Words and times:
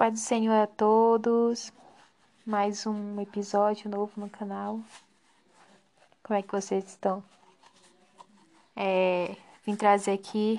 Paz 0.00 0.14
do 0.14 0.18
Senhor 0.18 0.54
a 0.54 0.66
todos. 0.66 1.70
Mais 2.46 2.86
um 2.86 3.20
episódio 3.20 3.90
novo 3.90 4.18
no 4.18 4.30
canal. 4.30 4.80
Como 6.22 6.38
é 6.38 6.40
que 6.40 6.50
vocês 6.50 6.86
estão? 6.86 7.22
É, 8.74 9.36
vim 9.62 9.76
trazer 9.76 10.12
aqui 10.12 10.58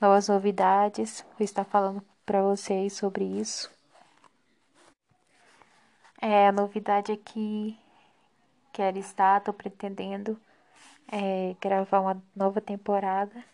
novas 0.00 0.28
novidades. 0.28 1.24
Vou 1.38 1.44
estar 1.44 1.62
falando 1.62 2.02
para 2.26 2.42
vocês 2.42 2.92
sobre 2.92 3.22
isso. 3.24 3.70
É, 6.20 6.48
a 6.48 6.52
novidade 6.52 7.12
aqui 7.12 7.78
quero 8.72 8.98
estar, 8.98 9.38
estou 9.38 9.54
pretendendo 9.54 10.36
é, 11.06 11.54
gravar 11.60 12.00
uma 12.00 12.20
nova 12.34 12.60
temporada, 12.60 13.44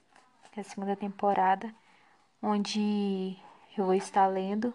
é 0.56 0.60
a 0.60 0.64
segunda 0.64 0.96
temporada, 0.96 1.70
onde 2.42 3.36
eu 3.80 3.86
vou 3.86 3.94
estar 3.94 4.26
lendo 4.26 4.74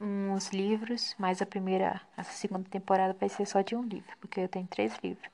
uns 0.00 0.48
livros, 0.48 1.14
mas 1.18 1.42
a 1.42 1.46
primeira, 1.46 2.00
a 2.16 2.24
segunda 2.24 2.68
temporada 2.68 3.16
vai 3.18 3.28
ser 3.28 3.46
só 3.46 3.60
de 3.60 3.76
um 3.76 3.82
livro, 3.82 4.16
porque 4.20 4.40
eu 4.40 4.48
tenho 4.48 4.66
três 4.66 4.96
livros 5.02 5.30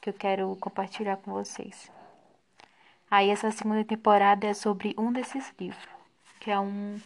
que 0.00 0.10
eu 0.10 0.14
quero 0.14 0.56
compartilhar 0.56 1.16
com 1.18 1.32
vocês. 1.32 1.90
Aí 3.10 3.30
essa 3.30 3.50
segunda 3.50 3.84
temporada 3.84 4.46
é 4.46 4.54
sobre 4.54 4.94
um 4.98 5.12
desses 5.12 5.52
livros, 5.60 5.88
que 6.40 6.50
é 6.50 6.58
um 6.58 7.00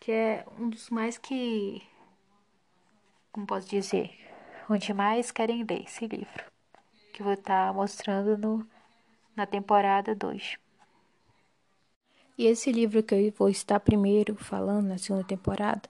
que 0.00 0.12
é 0.12 0.44
um 0.58 0.68
dos 0.68 0.90
mais 0.90 1.18
que 1.18 1.82
como 3.32 3.46
posso 3.46 3.68
dizer, 3.68 4.10
onde 4.68 4.92
mais 4.92 5.30
querem 5.30 5.62
ler 5.62 5.84
esse 5.84 6.06
livro, 6.06 6.44
que 7.12 7.22
eu 7.22 7.24
vou 7.24 7.34
estar 7.34 7.72
mostrando 7.72 8.36
no 8.36 8.66
na 9.36 9.46
temporada 9.46 10.14
2. 10.14 10.58
E 12.40 12.46
esse 12.46 12.72
livro 12.72 13.02
que 13.02 13.14
eu 13.14 13.30
vou 13.32 13.50
estar 13.50 13.78
primeiro 13.78 14.34
falando 14.34 14.86
na 14.86 14.96
segunda 14.96 15.22
temporada 15.22 15.82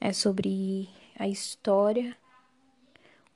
é 0.00 0.14
sobre 0.14 0.88
a 1.14 1.28
história, 1.28 2.16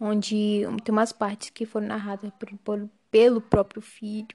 onde 0.00 0.62
tem 0.82 0.90
umas 0.90 1.12
partes 1.12 1.50
que 1.50 1.66
foram 1.66 1.88
narradas 1.88 2.32
por, 2.38 2.56
por, 2.60 2.88
pelo 3.10 3.42
próprio 3.42 3.82
filho 3.82 4.34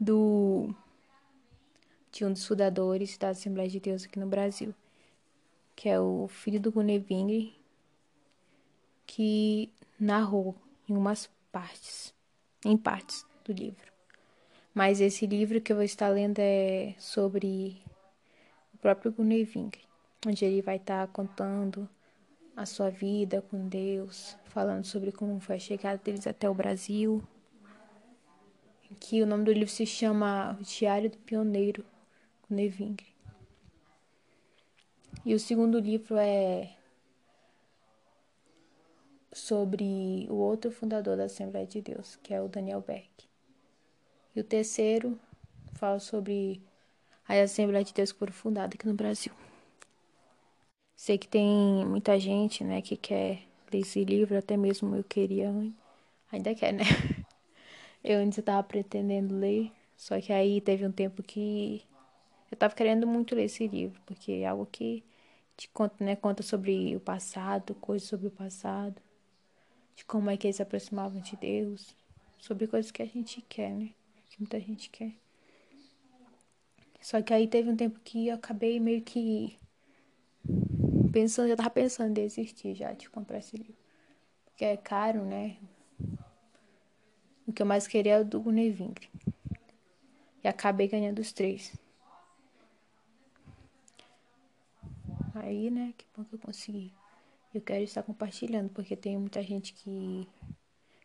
do 0.00 0.74
de 2.10 2.24
um 2.24 2.32
dos 2.32 2.46
fundadores 2.46 3.18
da 3.18 3.28
Assembleia 3.28 3.68
de 3.68 3.78
Deus 3.78 4.04
aqui 4.04 4.18
no 4.18 4.26
Brasil, 4.26 4.74
que 5.74 5.90
é 5.90 6.00
o 6.00 6.26
filho 6.28 6.58
do 6.58 6.72
Guneving, 6.72 7.54
que 9.06 9.70
narrou 10.00 10.56
em 10.88 10.96
umas 10.96 11.28
partes, 11.52 12.14
em 12.64 12.74
partes 12.74 13.22
do 13.44 13.52
livro. 13.52 13.85
Mas 14.76 15.00
esse 15.00 15.26
livro 15.26 15.58
que 15.58 15.72
eu 15.72 15.76
vou 15.76 15.84
estar 15.86 16.10
lendo 16.10 16.38
é 16.38 16.94
sobre 16.98 17.82
o 18.74 18.76
próprio 18.76 19.10
Guneving, 19.10 19.70
onde 20.26 20.44
ele 20.44 20.60
vai 20.60 20.76
estar 20.76 21.08
contando 21.08 21.88
a 22.54 22.66
sua 22.66 22.90
vida 22.90 23.40
com 23.40 23.66
Deus, 23.68 24.36
falando 24.44 24.84
sobre 24.84 25.12
como 25.12 25.40
foi 25.40 25.56
a 25.56 25.58
chegada 25.58 25.96
deles 26.04 26.26
até 26.26 26.46
o 26.50 26.52
Brasil. 26.52 27.26
Que 29.00 29.22
o 29.22 29.26
nome 29.26 29.44
do 29.44 29.52
livro 29.52 29.70
se 29.70 29.86
chama 29.86 30.58
O 30.60 30.62
Diário 30.62 31.08
do 31.08 31.16
Pioneiro 31.16 31.82
Guneving. 32.46 32.98
E 35.24 35.34
o 35.34 35.40
segundo 35.40 35.78
livro 35.78 36.18
é 36.18 36.76
sobre 39.32 40.26
o 40.28 40.34
outro 40.34 40.70
fundador 40.70 41.16
da 41.16 41.24
Assembleia 41.24 41.66
de 41.66 41.80
Deus, 41.80 42.16
que 42.16 42.34
é 42.34 42.42
o 42.42 42.46
Daniel 42.48 42.82
Beck. 42.82 43.25
E 44.36 44.40
o 44.40 44.44
terceiro 44.44 45.18
fala 45.76 45.98
sobre 45.98 46.60
a 47.26 47.40
Assembleia 47.40 47.82
de 47.82 47.94
Deus 47.94 48.12
que 48.12 48.30
fundada 48.30 48.74
aqui 48.74 48.86
no 48.86 48.92
Brasil. 48.92 49.32
Sei 50.94 51.16
que 51.16 51.26
tem 51.26 51.86
muita 51.86 52.20
gente, 52.20 52.62
né, 52.62 52.82
que 52.82 52.98
quer 52.98 53.44
ler 53.72 53.80
esse 53.80 54.04
livro, 54.04 54.36
até 54.36 54.54
mesmo 54.54 54.94
eu 54.94 55.02
queria, 55.02 55.50
ainda 56.30 56.54
quer, 56.54 56.74
né? 56.74 56.84
Eu 58.04 58.20
antes 58.20 58.38
estava 58.38 58.62
pretendendo 58.62 59.34
ler, 59.34 59.72
só 59.96 60.20
que 60.20 60.32
aí 60.32 60.60
teve 60.60 60.86
um 60.86 60.92
tempo 60.92 61.24
que 61.24 61.82
eu 62.48 62.54
estava 62.54 62.72
querendo 62.72 63.04
muito 63.04 63.34
ler 63.34 63.44
esse 63.44 63.66
livro, 63.66 64.00
porque 64.06 64.30
é 64.30 64.46
algo 64.46 64.64
que 64.66 65.02
te 65.56 65.68
conta, 65.70 66.04
né, 66.04 66.14
conta 66.14 66.42
sobre 66.42 66.94
o 66.94 67.00
passado, 67.00 67.74
coisas 67.76 68.06
sobre 68.06 68.28
o 68.28 68.30
passado, 68.30 69.02
de 69.96 70.04
como 70.04 70.30
é 70.30 70.36
que 70.36 70.46
eles 70.46 70.56
se 70.56 70.62
aproximavam 70.62 71.20
de 71.20 71.34
Deus, 71.36 71.96
sobre 72.38 72.68
coisas 72.68 72.92
que 72.92 73.02
a 73.02 73.06
gente 73.06 73.42
quer, 73.42 73.70
né? 73.70 73.90
Que 74.36 74.40
muita 74.40 74.60
gente 74.60 74.90
quer. 74.90 75.12
Só 77.00 77.22
que 77.22 77.32
aí 77.32 77.48
teve 77.48 77.70
um 77.70 77.76
tempo 77.76 77.98
que 78.00 78.28
eu 78.28 78.34
acabei 78.34 78.78
meio 78.78 79.02
que 79.02 79.58
pensando, 81.12 81.48
já 81.48 81.56
tava 81.56 81.70
pensando 81.70 82.10
em 82.10 82.14
desistir 82.14 82.74
já 82.74 82.92
de 82.92 83.08
comprar 83.08 83.38
esse 83.38 83.56
livro. 83.56 83.76
Porque 84.44 84.64
é 84.64 84.76
caro, 84.76 85.24
né? 85.24 85.56
O 87.46 87.52
que 87.52 87.62
eu 87.62 87.66
mais 87.66 87.86
queria 87.86 88.14
é 88.14 88.20
o 88.20 88.24
do 88.24 88.40
Gunevingre. 88.40 89.08
E 90.42 90.48
acabei 90.48 90.88
ganhando 90.88 91.20
os 91.20 91.32
três. 91.32 91.72
Aí, 95.34 95.70
né, 95.70 95.94
que 95.96 96.04
bom 96.16 96.24
que 96.24 96.34
eu 96.34 96.38
consegui. 96.38 96.92
Eu 97.54 97.60
quero 97.60 97.84
estar 97.84 98.02
compartilhando, 98.02 98.68
porque 98.70 98.96
tem 98.96 99.16
muita 99.16 99.42
gente 99.42 99.72
que, 99.74 100.28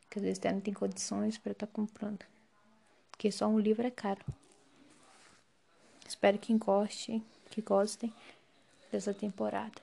que 0.09 0.19
às 0.19 0.23
vezes 0.23 0.39
não 0.43 0.59
tem 0.59 0.73
condições 0.73 1.37
para 1.37 1.51
estar 1.51 1.67
tá 1.67 1.73
comprando 1.73 2.25
porque 3.21 3.31
só 3.31 3.45
um 3.45 3.59
livro 3.59 3.85
é 3.85 3.91
caro. 3.91 4.19
Espero 6.07 6.39
que 6.39 6.51
gostem, 6.57 7.23
que 7.51 7.61
gostem 7.61 8.11
dessa 8.91 9.13
temporada. 9.13 9.79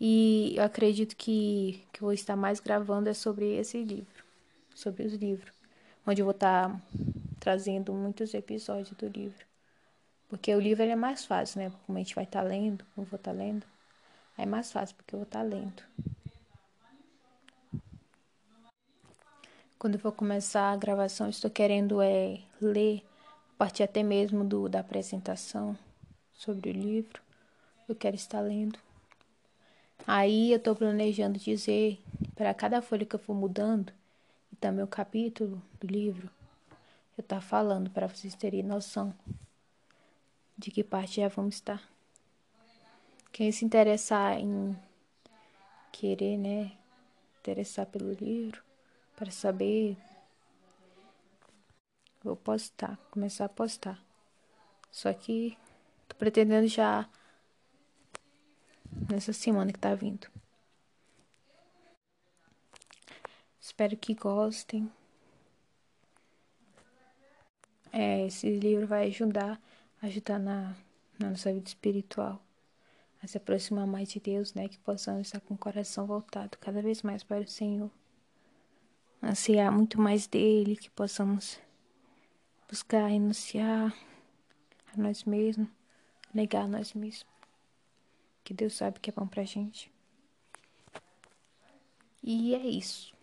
E 0.00 0.54
eu 0.56 0.62
acredito 0.62 1.16
que 1.16 1.82
que 1.92 2.00
vou 2.00 2.12
estar 2.12 2.36
mais 2.36 2.60
gravando 2.60 3.08
é 3.08 3.12
sobre 3.12 3.56
esse 3.56 3.82
livro, 3.82 4.24
sobre 4.72 5.02
os 5.02 5.14
livros, 5.14 5.52
onde 6.06 6.22
eu 6.22 6.26
vou 6.26 6.30
estar 6.30 6.80
trazendo 7.40 7.92
muitos 7.92 8.34
episódios 8.34 8.96
do 8.96 9.08
livro. 9.08 9.44
Porque 10.28 10.54
o 10.54 10.60
livro 10.60 10.84
é 10.84 10.94
mais 10.94 11.24
fácil, 11.24 11.60
né? 11.60 11.72
Como 11.84 11.98
a 11.98 12.00
gente 12.00 12.14
vai 12.14 12.22
estar 12.22 12.42
lendo, 12.42 12.84
como 12.94 13.04
eu 13.04 13.10
vou 13.10 13.16
estar 13.16 13.32
lendo, 13.32 13.66
é 14.36 14.46
mais 14.46 14.70
fácil 14.70 14.94
porque 14.94 15.12
eu 15.12 15.18
vou 15.18 15.26
estar 15.26 15.42
lendo. 15.42 15.82
Quando 19.78 19.94
eu 19.94 20.00
for 20.00 20.10
começar 20.10 20.72
a 20.72 20.76
gravação, 20.76 21.28
estou 21.28 21.48
querendo 21.48 22.02
é 22.02 22.40
ler 22.60 23.06
a 23.54 23.58
partir 23.58 23.84
até 23.84 24.02
mesmo 24.02 24.42
do 24.42 24.68
da 24.68 24.80
apresentação 24.80 25.78
sobre 26.32 26.70
o 26.70 26.72
livro. 26.72 27.22
Eu 27.88 27.94
quero 27.94 28.16
estar 28.16 28.40
lendo. 28.40 28.76
Aí 30.04 30.50
eu 30.50 30.56
estou 30.56 30.74
planejando 30.74 31.38
dizer 31.38 32.02
para 32.34 32.52
cada 32.52 32.82
folha 32.82 33.06
que 33.06 33.14
eu 33.14 33.20
for 33.20 33.34
mudando 33.34 33.92
e 34.52 34.56
também 34.56 34.82
o 34.82 34.88
capítulo 34.88 35.62
do 35.78 35.86
livro, 35.86 36.28
eu 37.16 37.22
estar 37.22 37.36
tá 37.36 37.40
falando 37.40 37.88
para 37.88 38.08
vocês 38.08 38.34
terem 38.34 38.64
noção 38.64 39.14
de 40.56 40.72
que 40.72 40.82
parte 40.82 41.20
já 41.20 41.28
vamos 41.28 41.54
estar. 41.54 41.80
Quem 43.30 43.52
se 43.52 43.64
interessar 43.64 44.40
em 44.40 44.76
querer, 45.92 46.36
né, 46.36 46.72
interessar 47.40 47.86
pelo 47.86 48.12
livro, 48.12 48.66
para 49.18 49.32
saber. 49.32 49.96
Vou 52.22 52.36
postar, 52.36 52.96
começar 53.10 53.46
a 53.46 53.48
postar. 53.48 54.00
Só 54.92 55.12
que 55.12 55.58
tô 56.06 56.14
pretendendo 56.14 56.68
já 56.68 57.08
nessa 59.10 59.32
semana 59.32 59.72
que 59.72 59.78
tá 59.78 59.94
vindo. 59.94 60.28
Espero 63.60 63.96
que 63.96 64.14
gostem. 64.14 64.90
É, 67.92 68.26
esse 68.26 68.50
livro 68.50 68.86
vai 68.86 69.08
ajudar, 69.08 69.60
ajudar 70.02 70.38
na, 70.38 70.76
na 71.18 71.30
nossa 71.30 71.52
vida 71.52 71.66
espiritual 71.66 72.40
a 73.20 73.26
se 73.26 73.36
aproximar 73.36 73.86
mais 73.86 74.10
de 74.10 74.20
Deus, 74.20 74.54
né? 74.54 74.68
Que 74.68 74.78
possamos 74.78 75.26
estar 75.26 75.40
com 75.40 75.54
o 75.54 75.58
coração 75.58 76.06
voltado 76.06 76.56
cada 76.58 76.80
vez 76.80 77.02
mais 77.02 77.24
para 77.24 77.40
o 77.40 77.48
Senhor 77.48 77.90
ansiar 79.22 79.72
muito 79.72 80.00
mais 80.00 80.26
dele, 80.26 80.76
que 80.76 80.90
possamos 80.90 81.58
buscar 82.68 83.06
renunciar 83.06 83.94
a 84.92 84.96
nós 84.96 85.24
mesmos, 85.24 85.68
negar 86.32 86.64
a 86.64 86.68
nós 86.68 86.92
mesmos. 86.94 87.26
Que 88.44 88.54
Deus 88.54 88.74
sabe 88.74 89.00
que 89.00 89.10
é 89.10 89.12
bom 89.12 89.26
pra 89.26 89.44
gente. 89.44 89.90
E 92.22 92.54
é 92.54 92.66
isso. 92.66 93.14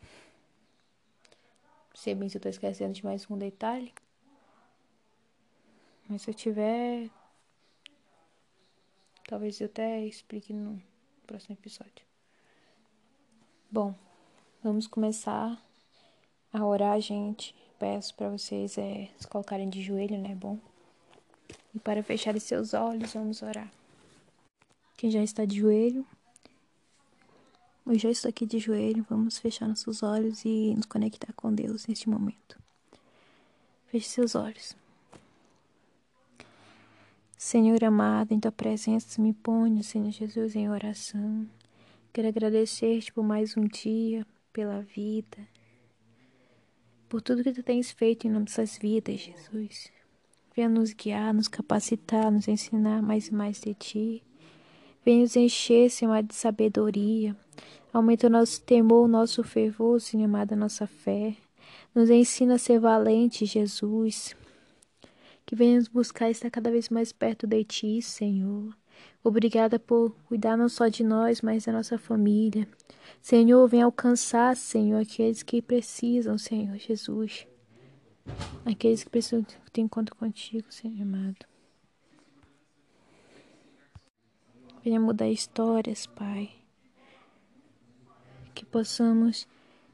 Sei 1.94 2.14
bem 2.14 2.30
se 2.30 2.38
eu 2.38 2.42
tô 2.42 2.50
esquecendo 2.50 2.94
de 2.94 3.04
mais 3.04 3.30
um 3.30 3.38
detalhe. 3.38 3.94
Mas 6.08 6.22
se 6.22 6.30
eu 6.30 6.34
tiver. 6.34 7.10
Talvez 9.28 9.60
eu 9.60 9.66
até 9.66 10.06
explique 10.06 10.54
no 10.54 10.82
próximo 11.26 11.56
episódio. 11.56 12.06
Bom, 13.72 13.96
vamos 14.64 14.86
começar 14.86 15.60
a 16.56 16.66
orar, 16.66 17.00
gente. 17.00 17.56
Peço 17.78 18.16
para 18.16 18.30
vocês 18.30 18.78
é, 18.78 19.10
se 19.18 19.28
colocarem 19.28 19.70
de 19.70 19.82
joelho, 19.82 20.18
né? 20.18 20.34
Bom. 20.36 20.58
E 21.74 21.80
para 21.80 22.02
fechar 22.02 22.40
seus 22.40 22.74
olhos, 22.74 23.14
vamos 23.14 23.42
orar. 23.42 23.72
Quem 24.98 25.12
já 25.12 25.22
está 25.22 25.44
de 25.44 25.60
joelho, 25.60 26.06
eu 27.86 28.00
já 28.00 28.10
estou 28.10 28.30
aqui 28.30 28.46
de 28.46 28.60
joelho, 28.60 29.06
vamos 29.10 29.38
fechar 29.38 29.68
nossos 29.68 30.02
olhos 30.02 30.46
e 30.46 30.74
nos 30.74 30.86
conectar 30.86 31.34
com 31.34 31.54
Deus 31.54 31.86
neste 31.86 32.10
momento. 32.10 32.58
Feche 33.88 34.10
seus 34.10 34.36
olhos. 34.36 34.76
Senhor 37.38 37.84
amado, 37.84 38.32
em 38.32 38.40
tua 38.40 38.52
presença 38.52 39.22
me 39.22 39.34
ponho, 39.34 39.84
Senhor 39.84 40.10
Jesus, 40.10 40.56
em 40.56 40.70
oração. 40.70 41.48
Quero 42.12 42.28
agradecer-te 42.30 43.12
por 43.12 43.24
mais 43.24 43.56
um 43.58 43.68
dia, 43.68 44.26
pela 44.52 44.82
vida, 44.82 45.38
por 47.10 47.22
tudo 47.22 47.44
que 47.44 47.52
tu 47.52 47.64
tens 47.64 47.92
feito 47.92 48.28
em 48.28 48.30
nossas 48.30 48.78
vidas, 48.78 49.20
Jesus. 49.20 49.92
Venha 50.56 50.70
nos 50.70 50.94
guiar, 50.94 51.34
nos 51.34 51.48
capacitar, 51.48 52.32
nos 52.32 52.48
ensinar 52.48 53.02
mais 53.02 53.28
e 53.28 53.34
mais 53.34 53.60
de 53.60 53.74
ti. 53.74 54.24
Venha 55.04 55.22
nos 55.22 55.36
encher, 55.36 55.90
Senhor, 55.90 56.24
de 56.24 56.34
sabedoria. 56.34 57.36
Aumenta 57.92 58.28
o 58.28 58.30
nosso 58.30 58.62
temor, 58.62 59.06
o 59.06 59.08
nosso 59.08 59.44
fervor, 59.44 60.02
Senhor 60.02 60.26
amado, 60.26 60.54
a 60.54 60.56
nossa 60.56 60.88
fé. 60.88 61.36
Nos 61.94 62.10
ensina 62.10 62.56
a 62.56 62.58
ser 62.58 62.80
valente, 62.80 63.46
Jesus. 63.46 64.36
Que 65.46 65.56
venhamos 65.56 65.88
buscar 65.88 66.30
estar 66.30 66.50
cada 66.50 66.72
vez 66.72 66.90
mais 66.90 67.12
perto 67.12 67.46
de 67.46 67.64
Ti, 67.64 68.02
Senhor. 68.02 68.76
Obrigada 69.24 69.80
por 69.80 70.16
cuidar 70.28 70.56
não 70.56 70.70
só 70.70 70.88
de 70.88 71.04
nós, 71.04 71.42
mas 71.42 71.66
da 71.66 71.72
nossa 71.72 71.98
família. 71.98 72.68
Senhor, 73.22 73.68
vem 73.68 73.82
alcançar, 73.82 74.56
Senhor, 74.56 75.02
aqueles 75.02 75.42
que 75.42 75.62
precisam, 75.62 76.38
Senhor 76.38 76.78
Jesus. 76.78 77.48
Aqueles 78.64 79.04
que 79.04 79.10
precisam 79.10 79.44
ter 79.74 79.82
encontro 79.82 80.16
contigo, 80.16 80.66
Senhor 80.70 81.02
amado. 81.02 81.46
Venha 84.84 85.00
mudar 85.00 85.28
histórias, 85.28 86.06
Pai. 86.06 86.52
Que 88.54 88.64
possamos 88.64 89.48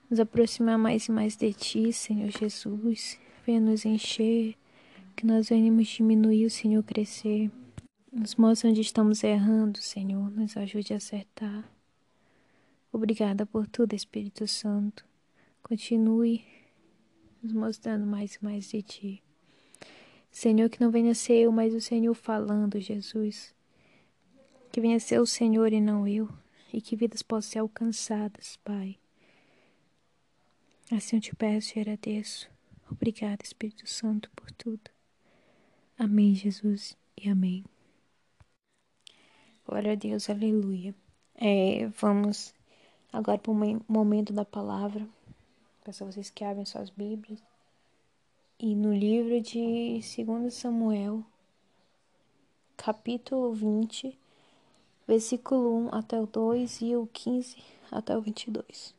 nos 0.10 0.20
aproximar 0.20 0.78
mais 0.78 1.08
e 1.08 1.12
mais 1.12 1.38
de 1.38 1.54
Ti, 1.54 1.94
Senhor 1.94 2.30
Jesus. 2.30 3.18
Venha 3.46 3.62
nos 3.62 3.86
encher 3.86 4.58
que 5.16 5.26
nós 5.26 5.48
venhamos 5.48 5.88
diminuir, 5.88 6.46
o 6.46 6.50
Senhor 6.50 6.84
crescer. 6.84 7.50
Nos 8.12 8.36
mostre 8.36 8.70
onde 8.70 8.82
estamos 8.82 9.24
errando, 9.24 9.80
Senhor. 9.80 10.30
Nos 10.32 10.58
ajude 10.58 10.94
a 10.94 10.98
acertar. 10.98 11.72
Obrigada 12.92 13.46
por 13.46 13.66
tudo, 13.66 13.94
Espírito 13.94 14.46
Santo. 14.48 15.06
Continue 15.64 16.44
nos 17.42 17.54
mostrando 17.54 18.06
mais 18.06 18.36
e 18.36 18.44
mais 18.44 18.70
de 18.70 18.82
Ti. 18.82 19.24
Senhor, 20.30 20.70
que 20.70 20.82
não 20.82 20.92
venha 20.92 21.16
ser 21.16 21.36
eu, 21.36 21.54
mas 21.54 21.74
o 21.74 21.80
Senhor 21.80 22.14
falando, 22.14 22.82
Jesus. 22.82 23.56
Que 24.74 24.82
venha 24.82 25.00
ser 25.00 25.22
o 25.22 25.26
Senhor 25.26 25.72
e 25.72 25.80
não 25.80 26.06
eu. 26.06 26.28
E 26.74 26.82
que 26.82 26.98
vidas 26.98 27.22
possam 27.22 27.52
ser 27.52 27.60
alcançadas, 27.60 28.58
Pai. 28.58 28.98
Assim 30.92 31.16
eu 31.16 31.22
te 31.22 31.34
peço 31.34 31.78
e 31.78 31.82
agradeço. 31.82 32.50
Obrigada, 32.90 33.42
Espírito 33.42 33.88
Santo, 33.88 34.30
por 34.36 34.52
tudo. 34.52 34.92
Amém, 35.98 36.36
Jesus, 36.36 36.98
e 37.18 37.30
amém. 37.30 37.64
Glória 39.66 39.92
a 39.92 39.96
Deus, 39.96 40.28
aleluia. 40.28 40.94
É, 41.36 41.88
vamos 42.00 42.54
agora 43.14 43.38
para 43.38 43.52
o 43.52 43.82
momento 43.88 44.34
da 44.34 44.44
palavra. 44.44 45.08
Peço 45.84 46.04
a 46.04 46.08
vocês 46.08 46.32
que 46.32 46.44
abrem 46.44 46.66
suas 46.66 46.90
Bíblias. 46.90 47.42
E 48.60 48.76
no 48.76 48.92
livro 48.94 49.40
de 49.40 50.02
2 50.26 50.54
Samuel, 50.54 51.24
capítulo 52.76 53.54
20, 53.54 54.18
versículo 55.08 55.90
1 55.90 55.96
até 55.96 56.20
o 56.20 56.26
2 56.26 56.82
e 56.82 56.96
o 56.96 57.08
15 57.14 57.58
até 57.92 58.18
o 58.18 58.22
22. 58.22 58.96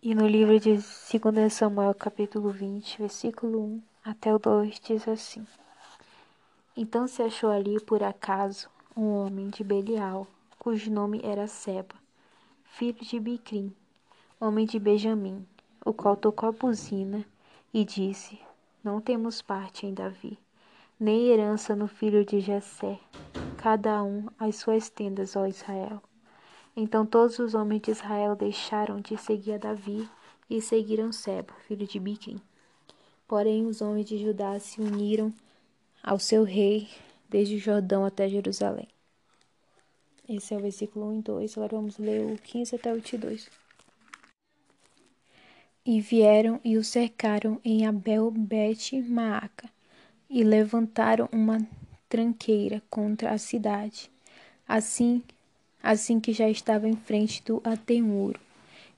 E 0.00 0.14
no 0.14 0.26
livro 0.26 0.58
de 0.60 0.74
2 0.76 1.52
Samuel, 1.52 1.94
capítulo 1.94 2.50
20, 2.50 2.98
versículo 2.98 3.64
1 3.64 3.95
até 4.06 4.32
o 4.32 4.38
2, 4.38 4.78
diz 4.78 5.08
assim: 5.08 5.44
Então 6.76 7.08
se 7.08 7.22
achou 7.22 7.50
ali, 7.50 7.80
por 7.80 8.04
acaso, 8.04 8.70
um 8.96 9.08
homem 9.16 9.48
de 9.48 9.64
Belial, 9.64 10.28
cujo 10.60 10.92
nome 10.92 11.20
era 11.24 11.48
Seba, 11.48 11.96
filho 12.62 13.00
de 13.00 13.18
Bicrim, 13.18 13.74
homem 14.40 14.64
de 14.64 14.78
Benjamim, 14.78 15.44
o 15.84 15.92
qual 15.92 16.16
tocou 16.16 16.48
a 16.48 16.52
buzina 16.52 17.24
e 17.74 17.84
disse: 17.84 18.38
Não 18.82 19.00
temos 19.00 19.42
parte 19.42 19.86
em 19.86 19.92
Davi, 19.92 20.38
nem 21.00 21.26
herança 21.26 21.74
no 21.74 21.88
filho 21.88 22.24
de 22.24 22.38
Jessé, 22.38 23.00
cada 23.56 24.04
um 24.04 24.28
as 24.38 24.54
suas 24.54 24.88
tendas, 24.88 25.34
ó 25.34 25.46
Israel. 25.46 26.00
Então 26.76 27.04
todos 27.04 27.40
os 27.40 27.56
homens 27.56 27.82
de 27.82 27.90
Israel 27.90 28.36
deixaram 28.36 29.00
de 29.00 29.16
seguir 29.18 29.54
a 29.54 29.58
Davi 29.58 30.08
e 30.48 30.60
seguiram 30.60 31.10
Seba, 31.10 31.52
filho 31.66 31.88
de 31.88 31.98
Biquim. 31.98 32.40
Porém, 33.26 33.66
os 33.66 33.80
homens 33.80 34.06
de 34.06 34.18
Judá 34.18 34.58
se 34.58 34.80
uniram 34.80 35.32
ao 36.02 36.18
seu 36.18 36.44
rei 36.44 36.88
desde 37.28 37.58
Jordão 37.58 38.04
até 38.04 38.28
Jerusalém. 38.28 38.88
Esse 40.28 40.54
é 40.54 40.56
o 40.56 40.60
versículo 40.60 41.08
1 41.10 41.18
e 41.18 41.22
2. 41.22 41.58
Agora 41.58 41.76
vamos 41.76 41.98
ler 41.98 42.32
o 42.32 42.38
15 42.38 42.76
até 42.76 42.92
o 42.92 42.96
22. 42.96 43.48
E 45.84 46.00
vieram 46.00 46.60
e 46.64 46.76
o 46.76 46.84
cercaram 46.84 47.60
em 47.64 47.86
Abel 47.86 48.30
Bet 48.30 49.00
Maaca 49.02 49.68
e 50.28 50.42
levantaram 50.42 51.28
uma 51.32 51.58
tranqueira 52.08 52.82
contra 52.90 53.30
a 53.30 53.38
cidade. 53.38 54.10
Assim 54.66 55.22
assim 55.86 56.18
que 56.18 56.32
já 56.32 56.48
estava 56.48 56.88
em 56.88 56.96
frente 56.96 57.42
do 57.44 57.62
atemuro, 57.62 58.40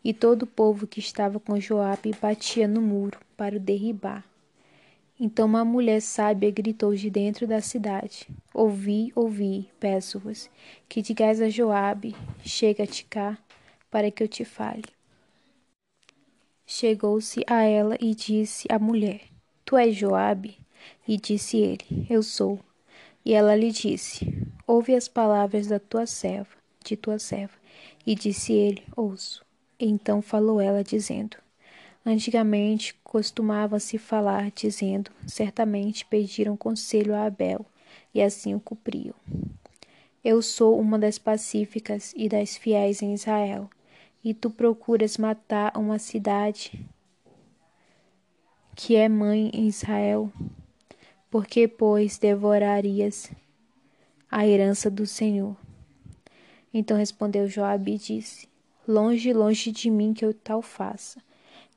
e 0.08 0.14
todo 0.14 0.44
o 0.44 0.46
povo 0.46 0.86
que 0.86 1.00
estava 1.00 1.38
com 1.38 1.60
Joabe 1.60 2.16
batia 2.18 2.66
no 2.66 2.80
muro 2.80 3.20
para 3.36 3.56
o 3.56 3.60
derribar. 3.60 4.24
Então 5.20 5.44
uma 5.44 5.66
mulher 5.66 6.00
sábia 6.00 6.50
gritou 6.50 6.94
de 6.94 7.10
dentro 7.10 7.46
da 7.46 7.60
cidade: 7.60 8.26
Ouvi, 8.54 9.12
ouvi, 9.14 9.68
peço-vos, 9.78 10.48
que 10.88 11.02
digais 11.02 11.42
a 11.42 11.50
Joabe: 11.50 12.16
Chega-te 12.42 13.04
cá, 13.04 13.36
para 13.90 14.10
que 14.10 14.22
eu 14.22 14.28
te 14.28 14.46
fale. 14.46 14.86
Chegou-se 16.64 17.44
a 17.46 17.64
ela 17.64 17.94
e 18.00 18.14
disse 18.14 18.66
à 18.70 18.78
mulher: 18.78 19.20
Tu 19.62 19.76
és 19.76 19.94
Joabe? 19.94 20.56
E 21.06 21.18
disse 21.18 21.58
ele: 21.58 22.06
Eu 22.08 22.22
sou. 22.22 22.58
E 23.26 23.34
ela 23.34 23.54
lhe 23.54 23.70
disse: 23.70 24.26
Ouve 24.66 24.94
as 24.94 25.06
palavras 25.06 25.66
da 25.66 25.78
tua 25.78 26.06
serva 26.06 26.56
de 26.82 26.96
tua 26.96 27.18
serva. 27.18 27.52
E 28.06 28.14
disse 28.14 28.54
ele: 28.54 28.82
Ouço. 28.96 29.46
Então 29.80 30.20
falou 30.20 30.60
ela, 30.60 30.82
dizendo: 30.82 31.36
Antigamente 32.04 32.94
costumava-se 33.04 33.98
falar, 33.98 34.50
dizendo: 34.50 35.10
Certamente 35.26 36.04
pediram 36.06 36.56
conselho 36.56 37.14
a 37.14 37.26
Abel, 37.26 37.64
e 38.12 38.20
assim 38.20 38.54
o 38.54 38.60
cumpriam. 38.60 39.14
Eu 40.24 40.42
sou 40.42 40.80
uma 40.80 40.98
das 40.98 41.18
pacíficas 41.18 42.12
e 42.16 42.28
das 42.28 42.56
fiéis 42.56 43.02
em 43.02 43.14
Israel, 43.14 43.70
e 44.24 44.34
tu 44.34 44.50
procuras 44.50 45.16
matar 45.16 45.76
uma 45.76 45.98
cidade 45.98 46.84
que 48.74 48.96
é 48.96 49.08
mãe 49.08 49.50
em 49.52 49.68
Israel. 49.68 50.32
Porque, 51.30 51.68
pois, 51.68 52.16
devorarias 52.18 53.30
a 54.30 54.46
herança 54.46 54.90
do 54.90 55.06
Senhor? 55.06 55.56
Então 56.72 56.96
respondeu 56.96 57.46
Joabe 57.48 57.94
e 57.94 57.98
disse: 57.98 58.48
Longe, 58.90 59.34
longe 59.34 59.70
de 59.70 59.90
mim 59.90 60.14
que 60.14 60.24
eu 60.24 60.32
tal 60.32 60.62
faça, 60.62 61.20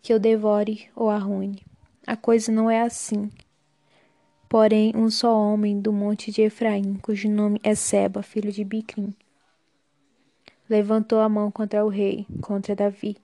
que 0.02 0.14
eu 0.14 0.18
devore 0.18 0.90
ou 0.96 1.10
arruine. 1.10 1.62
A 2.08 2.16
coisa 2.16 2.54
não 2.54 2.72
é 2.72 2.82
assim. 2.82 3.30
Porém, 4.48 4.94
um 4.96 5.10
só 5.10 5.38
homem 5.38 5.82
do 5.82 5.92
monte 5.92 6.32
de 6.32 6.42
Efraim, 6.42 6.94
cujo 7.02 7.30
nome 7.30 7.60
é 7.64 7.76
Seba, 7.76 8.24
filho 8.24 8.50
de 8.50 8.64
Bicrim, 8.64 9.14
levantou 10.70 11.20
a 11.20 11.28
mão 11.28 11.52
contra 11.52 11.84
o 11.84 11.90
rei, 11.90 12.26
contra 12.42 12.74
Davi. 12.74 13.18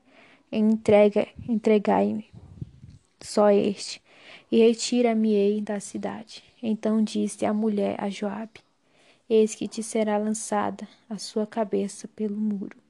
Entrega, 0.51 1.25
entregai-me 1.47 2.25
só 3.21 3.49
este, 3.51 4.01
e 4.51 4.59
retira-me-ei 4.59 5.61
da 5.61 5.79
cidade. 5.79 6.43
Então 6.61 7.01
disse 7.01 7.45
a 7.45 7.53
mulher 7.53 7.95
a 8.03 8.09
Joabe: 8.09 8.59
Eis 9.29 9.55
que 9.55 9.65
te 9.65 9.81
será 9.81 10.17
lançada 10.17 10.85
a 11.09 11.17
sua 11.17 11.47
cabeça 11.47 12.05
pelo 12.09 12.35
muro. 12.35 12.85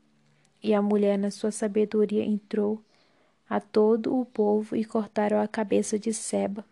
E 0.61 0.73
a 0.73 0.81
mulher, 0.81 1.17
na 1.17 1.31
sua 1.31 1.51
sabedoria, 1.51 2.23
entrou 2.23 2.81
a 3.49 3.59
todo 3.59 4.19
o 4.19 4.25
povo 4.25 4.75
e 4.75 4.83
cortaram 4.83 5.39
a 5.39 5.47
cabeça 5.47 5.97
de 5.97 6.13
Seba, 6.13 6.65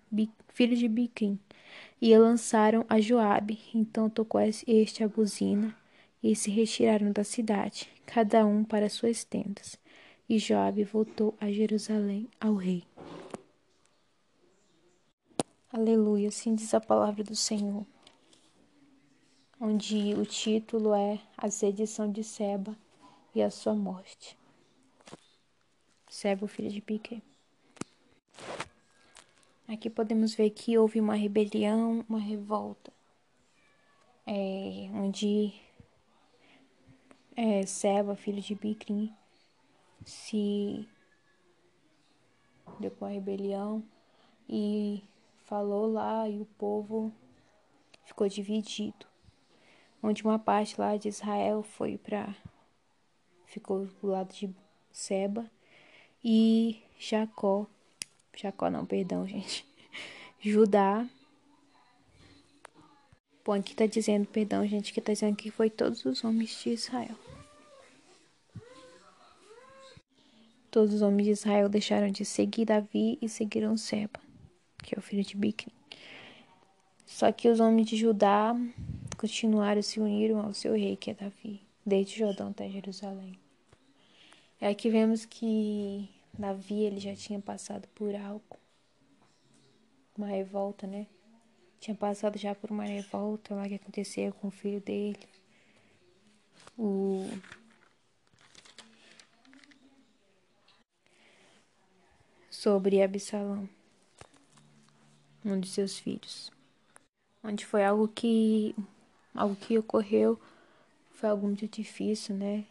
filho 0.49 0.75
de 0.75 0.87
Biquim, 0.87 1.39
e 2.01 2.17
lançaram 2.17 2.85
a 2.89 2.99
Joabe. 2.99 3.59
Então 3.73 4.09
tocou 4.09 4.41
este 4.41 5.03
a 5.03 5.07
buzina 5.07 5.75
e 6.21 6.35
se 6.35 6.49
retiraram 6.49 7.11
da 7.11 7.23
cidade, 7.23 7.89
cada 8.05 8.45
um 8.45 8.63
para 8.63 8.89
suas 8.89 9.23
tendas. 9.23 9.77
E 10.27 10.39
Joabe 10.39 10.83
voltou 10.83 11.35
a 11.39 11.51
Jerusalém 11.51 12.27
ao 12.39 12.55
rei. 12.55 12.83
Aleluia, 15.71 16.29
assim 16.29 16.55
diz 16.55 16.73
a 16.73 16.81
palavra 16.81 17.23
do 17.23 17.35
Senhor, 17.35 17.85
onde 19.59 20.13
o 20.15 20.25
título 20.25 20.93
é 20.93 21.19
A 21.37 21.49
Sedição 21.51 22.11
de 22.11 22.23
Seba 22.23 22.75
e 23.35 23.43
a 23.43 23.51
Sua 23.51 23.75
Morte. 23.75 24.37
Seba, 26.09 26.45
o 26.45 26.47
filho 26.47 26.71
de 26.71 26.79
Pique. 26.79 27.21
Aqui 29.67 29.89
podemos 29.89 30.33
ver 30.33 30.51
que 30.51 30.77
houve 30.77 31.01
uma 31.01 31.15
rebelião, 31.15 32.05
uma 32.07 32.19
revolta, 32.19 32.93
é, 34.25 34.89
onde 34.93 35.53
é, 37.35 37.65
Seba, 37.65 38.15
filho 38.15 38.41
de 38.41 38.55
Bicrim, 38.55 39.13
se 40.05 40.87
deu 42.79 42.91
com 42.91 43.05
a 43.05 43.09
rebelião 43.09 43.83
e 44.47 45.03
falou 45.43 45.91
lá 45.91 46.29
e 46.29 46.39
o 46.39 46.45
povo 46.45 47.11
ficou 48.05 48.29
dividido. 48.29 49.05
Onde 50.01 50.23
uma 50.23 50.39
parte 50.39 50.79
lá 50.79 50.95
de 50.95 51.09
Israel 51.09 51.63
foi 51.63 51.97
para 51.97 52.33
ficou 53.55 53.85
do 53.85 54.07
lado 54.07 54.33
de 54.33 54.49
Seba 54.91 55.49
e 56.23 56.81
Jacó, 56.99 57.67
Jacó 58.35 58.69
não, 58.69 58.85
perdão, 58.85 59.27
gente. 59.27 59.65
Judá. 60.39 61.07
Bom, 63.43 63.53
aqui 63.53 63.75
tá 63.75 63.85
dizendo, 63.85 64.25
perdão, 64.25 64.65
gente, 64.65 64.93
que 64.93 65.01
tá 65.01 65.13
dizendo 65.13 65.35
que 65.35 65.51
foi 65.51 65.69
todos 65.69 66.05
os 66.05 66.23
homens 66.23 66.61
de 66.63 66.69
Israel. 66.71 67.15
Todos 70.71 70.93
os 70.95 71.01
homens 71.01 71.25
de 71.25 71.31
Israel 71.31 71.69
deixaram 71.69 72.09
de 72.09 72.25
seguir 72.25 72.65
Davi 72.65 73.17
e 73.21 73.29
seguiram 73.29 73.77
Seba 73.77 74.25
que 74.85 74.95
é 74.95 74.99
o 74.99 75.01
filho 75.01 75.23
de 75.23 75.35
Bicri. 75.35 75.73
Só 77.05 77.31
que 77.31 77.49
os 77.49 77.59
homens 77.59 77.87
de 77.87 77.97
Judá 77.97 78.55
continuaram 79.17 79.81
se 79.81 79.99
uniram 79.99 80.39
ao 80.39 80.53
seu 80.53 80.73
rei, 80.73 80.95
que 80.95 81.11
é 81.11 81.13
Davi, 81.13 81.61
desde 81.85 82.19
Jordão 82.19 82.49
até 82.49 82.69
Jerusalém. 82.69 83.44
É 84.65 84.69
aqui 84.69 84.89
vemos 84.89 85.25
que 85.25 86.09
Davi 86.33 86.85
ele 86.85 86.99
já 86.99 87.15
tinha 87.15 87.39
passado 87.39 87.87
por 87.89 88.15
algo, 88.15 88.57
uma 90.17 90.25
revolta, 90.25 90.87
né? 90.87 91.05
Tinha 91.79 91.93
passado 91.93 92.35
já 92.39 92.55
por 92.55 92.71
uma 92.71 92.83
revolta 92.83 93.53
lá 93.53 93.67
que 93.67 93.75
acontecia 93.75 94.31
com 94.31 94.47
o 94.47 94.51
filho 94.51 94.81
dele. 94.81 95.19
O 96.75 97.29
sobre 102.49 103.03
Absalão 103.03 103.69
um 105.45 105.59
de 105.59 105.69
seus 105.69 105.99
filhos. 105.99 106.51
Onde 107.43 107.63
foi 107.67 107.85
algo 107.85 108.07
que 108.07 108.75
algo 109.35 109.55
que 109.55 109.77
ocorreu 109.77 110.41
foi 111.11 111.29
algo 111.29 111.45
muito 111.45 111.67
difícil, 111.67 112.35
né? 112.35 112.65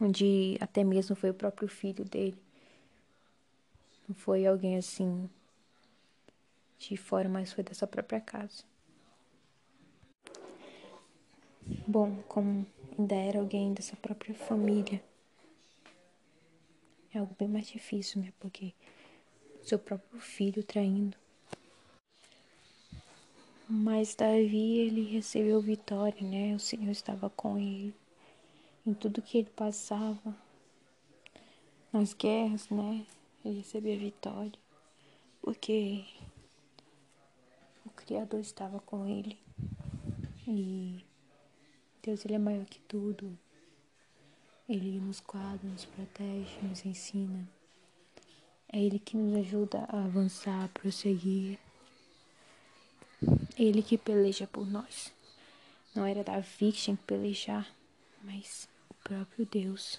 Onde 0.00 0.56
até 0.60 0.84
mesmo 0.84 1.16
foi 1.16 1.30
o 1.30 1.34
próprio 1.34 1.68
filho 1.68 2.04
dele. 2.04 2.40
Não 4.08 4.14
foi 4.14 4.46
alguém 4.46 4.76
assim 4.76 5.28
de 6.78 6.96
fora, 6.96 7.28
mas 7.28 7.52
foi 7.52 7.64
dessa 7.64 7.86
própria 7.86 8.20
casa. 8.20 8.62
Bom, 11.86 12.22
como 12.28 12.66
ainda 12.96 13.14
era 13.14 13.40
alguém 13.40 13.74
dessa 13.74 13.96
própria 13.96 14.34
família, 14.34 15.02
é 17.12 17.18
algo 17.18 17.34
bem 17.38 17.48
mais 17.48 17.66
difícil, 17.66 18.22
né? 18.22 18.32
Porque 18.38 18.72
seu 19.62 19.78
próprio 19.78 20.20
filho 20.20 20.62
traindo 20.62 21.16
mas 23.68 24.14
Davi, 24.14 24.78
ele 24.78 25.02
recebeu 25.02 25.60
vitória, 25.60 26.26
né? 26.26 26.54
O 26.54 26.58
Senhor 26.58 26.90
estava 26.90 27.28
com 27.28 27.58
ele 27.58 27.94
em 28.88 28.94
tudo 28.94 29.20
que 29.20 29.38
ele 29.38 29.50
passava, 29.50 30.34
nas 31.92 32.14
guerras, 32.14 32.70
né? 32.70 33.06
Ele 33.44 33.58
recebia 33.58 33.98
vitória, 33.98 34.58
porque 35.42 36.04
o 37.84 37.90
Criador 37.90 38.40
estava 38.40 38.80
com 38.80 39.06
ele. 39.06 39.38
E 40.46 41.04
Deus, 42.02 42.24
ele 42.24 42.34
é 42.34 42.38
maior 42.38 42.64
que 42.64 42.80
tudo. 42.80 43.38
Ele 44.66 44.98
nos 44.98 45.20
guarda, 45.20 45.66
nos 45.68 45.84
protege, 45.84 46.58
nos 46.62 46.84
ensina. 46.84 47.46
É 48.70 48.78
Ele 48.78 48.98
que 48.98 49.16
nos 49.16 49.34
ajuda 49.36 49.86
a 49.88 50.04
avançar, 50.04 50.64
a 50.64 50.68
prosseguir. 50.68 51.58
Ele 53.58 53.82
que 53.82 53.96
peleja 53.96 54.46
por 54.46 54.66
nós. 54.66 55.12
Não 55.94 56.04
era 56.04 56.22
Davi 56.22 56.72
que 56.72 56.78
tinha 56.78 56.96
que 56.96 57.02
pelejar, 57.02 57.66
mas 58.22 58.68
próprio 59.08 59.46
Deus 59.46 59.98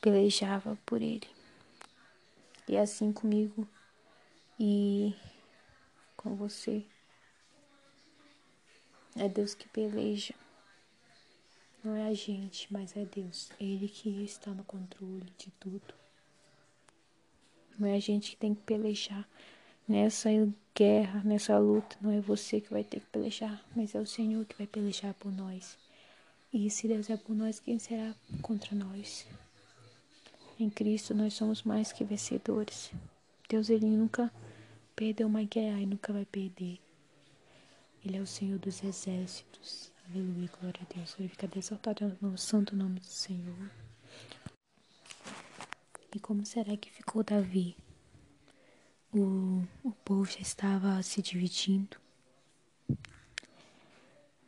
pelejava 0.00 0.76
por 0.84 1.00
ele. 1.00 1.28
E 2.68 2.76
assim 2.76 3.12
comigo 3.12 3.66
e 4.58 5.14
com 6.16 6.34
você. 6.34 6.84
É 9.16 9.28
Deus 9.28 9.54
que 9.54 9.68
peleja. 9.68 10.34
Não 11.84 11.94
é 11.94 12.08
a 12.08 12.14
gente, 12.14 12.72
mas 12.72 12.96
é 12.96 13.04
Deus. 13.04 13.50
Ele 13.60 13.88
que 13.88 14.24
está 14.24 14.50
no 14.50 14.64
controle 14.64 15.32
de 15.38 15.50
tudo. 15.60 15.94
Não 17.78 17.88
é 17.88 17.94
a 17.94 18.00
gente 18.00 18.32
que 18.32 18.36
tem 18.36 18.54
que 18.54 18.62
pelejar 18.62 19.28
nessa 19.88 20.30
guerra, 20.74 21.22
nessa 21.24 21.58
luta, 21.58 21.96
não 22.00 22.10
é 22.10 22.20
você 22.20 22.60
que 22.60 22.72
vai 22.72 22.84
ter 22.84 23.00
que 23.00 23.06
pelejar, 23.06 23.64
mas 23.74 23.94
é 23.94 24.00
o 24.00 24.06
Senhor 24.06 24.44
que 24.44 24.56
vai 24.56 24.66
pelejar 24.66 25.14
por 25.14 25.30
nós. 25.32 25.76
E 26.52 26.68
se 26.70 26.86
Deus 26.86 27.08
é 27.08 27.16
por 27.16 27.34
nós, 27.34 27.58
quem 27.58 27.78
será 27.78 28.14
contra 28.42 28.74
nós? 28.74 29.26
Em 30.58 30.68
Cristo 30.68 31.14
nós 31.14 31.34
somos 31.34 31.62
mais 31.62 31.92
que 31.92 32.04
vencedores. 32.04 32.90
Deus 33.48 33.70
ele 33.70 33.86
nunca 33.86 34.30
perdeu 34.94 35.26
uma 35.26 35.42
guerra 35.42 35.80
e 35.80 35.86
nunca 35.86 36.12
vai 36.12 36.24
perder. 36.24 36.78
Ele 38.04 38.16
é 38.16 38.20
o 38.20 38.26
Senhor 38.26 38.58
dos 38.58 38.82
exércitos. 38.84 39.90
Aleluia, 40.08 40.50
glória 40.60 40.80
a 40.82 40.94
Deus. 40.94 41.14
Glorificado 41.14 41.58
exaltado 41.58 42.18
no 42.20 42.36
santo 42.36 42.76
nome 42.76 43.00
do 43.00 43.06
Senhor. 43.06 43.70
E 46.14 46.20
como 46.20 46.44
será 46.44 46.76
que 46.76 46.90
ficou 46.90 47.24
Davi? 47.24 47.74
o, 49.12 49.62
o 49.84 49.92
povo 50.04 50.24
já 50.24 50.40
estava 50.40 51.02
se 51.02 51.20
dividindo. 51.20 52.01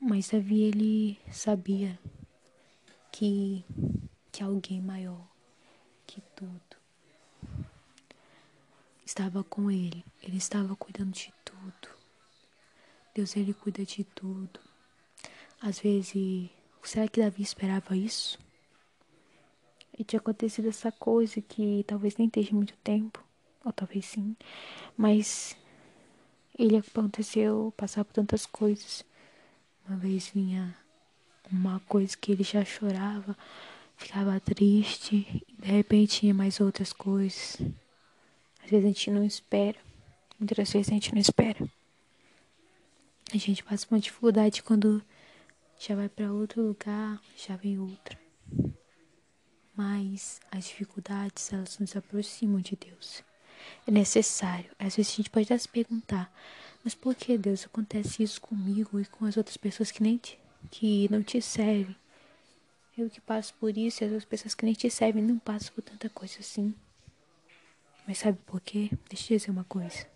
Mas 0.07 0.29
Davi 0.29 0.65
ele 0.65 1.19
sabia 1.33 1.99
que, 3.11 3.65
que 4.31 4.43
alguém 4.43 4.79
maior 4.79 5.27
que 6.07 6.21
tudo 6.37 6.77
estava 9.03 9.43
com 9.43 9.71
ele. 9.71 10.05
Ele 10.23 10.37
estava 10.37 10.77
cuidando 10.77 11.13
de 11.13 11.33
tudo. 11.43 11.89
Deus 13.15 13.35
ele 13.35 13.55
cuida 13.55 13.83
de 13.83 14.05
tudo. 14.05 14.61
Às 15.59 15.79
vezes, 15.79 16.51
será 16.83 17.09
que 17.09 17.23
Davi 17.23 17.43
esperava 17.43 17.97
isso? 17.97 18.39
E 19.99 20.05
tinha 20.05 20.21
acontecido 20.21 20.69
essa 20.69 20.93
coisa 20.93 21.41
que 21.41 21.83
talvez 21.87 22.19
nem 22.19 22.27
esteja 22.27 22.55
muito 22.55 22.77
tempo 22.85 23.25
ou 23.65 23.73
talvez 23.73 24.05
sim, 24.05 24.37
mas 24.99 25.57
ele 26.59 26.77
aconteceu 26.77 27.73
passar 27.75 28.05
por 28.05 28.13
tantas 28.13 28.45
coisas. 28.45 29.03
Uma 29.87 29.99
vez 29.99 30.29
vinha 30.29 30.77
uma 31.51 31.81
coisa 31.81 32.17
que 32.17 32.33
ele 32.33 32.43
já 32.43 32.65
chorava, 32.65 33.37
ficava 33.97 34.41
triste, 34.41 35.45
e 35.49 35.63
de 35.63 35.69
repente 35.71 36.21
tinha 36.21 36.35
mais 36.35 36.61
outras 36.61 36.93
coisas. 36.93 37.59
Às 38.63 38.71
vezes 38.71 38.85
a 38.85 38.89
gente 38.89 39.11
não 39.11 39.25
espera, 39.25 39.79
muitas 40.39 40.73
vezes 40.73 40.89
a 40.89 40.95
gente 40.95 41.13
não 41.13 41.21
espera. 41.21 41.69
A 43.33 43.37
gente 43.37 43.63
passa 43.63 43.87
uma 43.91 44.01
dificuldade 44.01 44.63
quando 44.63 45.03
já 45.79 45.95
vai 45.95 46.09
para 46.09 46.33
outro 46.33 46.63
lugar, 46.63 47.21
já 47.37 47.57
vem 47.57 47.79
outra. 47.79 48.19
Mas 49.77 50.41
as 50.51 50.69
dificuldades, 50.69 51.53
elas 51.53 51.79
nos 51.79 51.97
aproximam 51.97 52.61
de 52.61 52.77
Deus 52.77 53.23
é 53.87 53.91
necessário. 53.91 54.71
Às 54.79 54.97
vezes 54.97 55.13
a 55.13 55.17
gente 55.17 55.31
pode 55.31 55.45
até 55.45 55.59
se 55.59 55.69
perguntar, 55.69 56.33
mas 56.85 56.95
por 56.95 57.15
que 57.15 57.39
Deus 57.39 57.65
acontece 57.65 58.23
isso 58.23 58.39
comigo 58.43 59.01
e 59.01 59.07
com 59.07 59.25
as 59.25 59.39
outras 59.39 59.57
pessoas 59.57 59.91
que 59.91 60.03
nem 60.03 60.19
te, 60.19 60.39
que 60.71 61.09
não 61.11 61.23
te 61.23 61.41
servem? 61.41 61.97
Eu 62.97 63.09
que 63.09 63.23
passo 63.23 63.55
por 63.55 63.77
isso 63.77 64.03
e 64.03 64.07
as 64.07 64.13
outras 64.13 64.29
pessoas 64.29 64.55
que 64.55 64.67
nem 64.67 64.75
te 64.75 64.91
servem 64.91 65.23
não 65.23 65.39
passam 65.39 65.73
por 65.75 65.81
tanta 65.81 66.11
coisa 66.11 66.41
assim. 66.41 66.75
Mas 68.07 68.19
sabe 68.19 68.39
por 68.45 68.61
quê? 68.61 68.91
Deixa 69.09 69.33
eu 69.33 69.39
dizer 69.39 69.51
uma 69.51 69.65
coisa. 69.65 70.07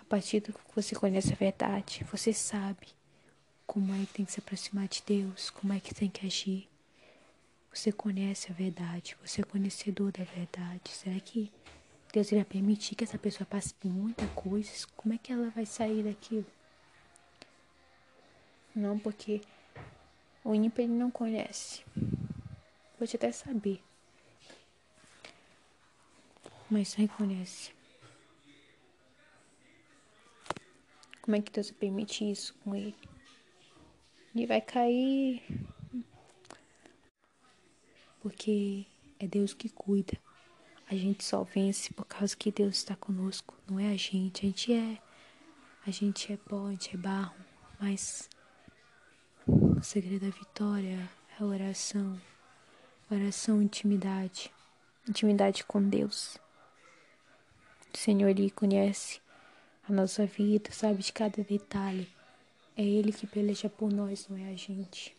A 0.00 0.04
partir 0.08 0.40
do 0.40 0.52
que 0.52 0.60
você 0.74 0.94
conhece 0.94 1.32
a 1.32 1.36
verdade, 1.36 2.04
você 2.10 2.32
sabe 2.32 2.88
como 3.64 3.94
é 3.94 4.04
que 4.04 4.12
tem 4.12 4.24
que 4.24 4.32
se 4.32 4.40
aproximar 4.40 4.88
de 4.88 5.02
Deus, 5.06 5.50
como 5.50 5.72
é 5.72 5.78
que 5.78 5.94
tem 5.94 6.10
que 6.10 6.26
agir. 6.26 6.68
Você 7.72 7.92
conhece 7.92 8.50
a 8.50 8.54
verdade, 8.54 9.16
você 9.24 9.40
é 9.40 9.44
conhecedor 9.44 10.10
da 10.12 10.24
verdade. 10.24 10.90
Será 10.90 11.18
que 11.20 11.50
Deus 12.12 12.30
irá 12.30 12.44
permitir 12.44 12.94
que 12.94 13.04
essa 13.04 13.18
pessoa 13.18 13.46
passe 13.46 13.72
por 13.72 13.90
muita 13.90 14.26
coisa. 14.28 14.70
Como 14.94 15.14
é 15.14 15.18
que 15.18 15.32
ela 15.32 15.48
vai 15.48 15.64
sair 15.64 16.02
daquilo? 16.02 16.44
Não, 18.74 18.98
porque 18.98 19.40
o 20.44 20.54
ímpio 20.54 20.82
ele 20.82 20.92
não 20.92 21.10
conhece. 21.10 21.82
Pode 22.98 23.16
até 23.16 23.32
saber. 23.32 23.82
Mas 26.70 26.94
não 26.98 27.06
conhece. 27.08 27.72
Como 31.22 31.34
é 31.34 31.40
que 31.40 31.50
Deus 31.50 31.70
permite 31.70 32.30
isso 32.30 32.54
com 32.62 32.74
ele? 32.74 32.94
Ele 34.34 34.46
vai 34.46 34.60
cair. 34.60 35.42
Porque 38.20 38.84
é 39.18 39.26
Deus 39.26 39.54
que 39.54 39.70
cuida. 39.70 40.18
A 40.92 40.94
gente 40.94 41.24
só 41.24 41.42
vence 41.42 41.90
por 41.94 42.04
causa 42.04 42.36
que 42.36 42.52
Deus 42.52 42.76
está 42.76 42.94
conosco, 42.94 43.54
não 43.66 43.80
é 43.80 43.94
a 43.94 43.96
gente. 43.96 44.44
A 44.44 44.48
gente 44.50 44.74
é 44.74 44.98
a 45.86 45.90
gente 45.90 46.30
é 46.30 46.36
pó, 46.36 46.66
a 46.66 46.70
gente 46.72 46.94
é 46.94 46.98
barro, 46.98 47.34
mas 47.80 48.28
o 49.46 49.82
segredo 49.82 50.26
da 50.26 50.30
vitória 50.30 51.08
é 51.30 51.42
a 51.42 51.46
oração. 51.46 52.20
Oração, 53.10 53.62
intimidade. 53.62 54.52
Intimidade 55.08 55.64
com 55.64 55.82
Deus. 55.82 56.36
O 57.94 57.96
Senhor 57.96 58.28
Ele 58.28 58.50
conhece 58.50 59.18
a 59.88 59.92
nossa 59.94 60.26
vida, 60.26 60.70
sabe 60.72 61.02
de 61.02 61.10
cada 61.10 61.42
detalhe. 61.42 62.06
É 62.76 62.84
Ele 62.84 63.12
que 63.12 63.26
peleja 63.26 63.70
por 63.70 63.90
nós, 63.90 64.28
não 64.28 64.36
é 64.36 64.50
a 64.50 64.56
gente. 64.56 65.16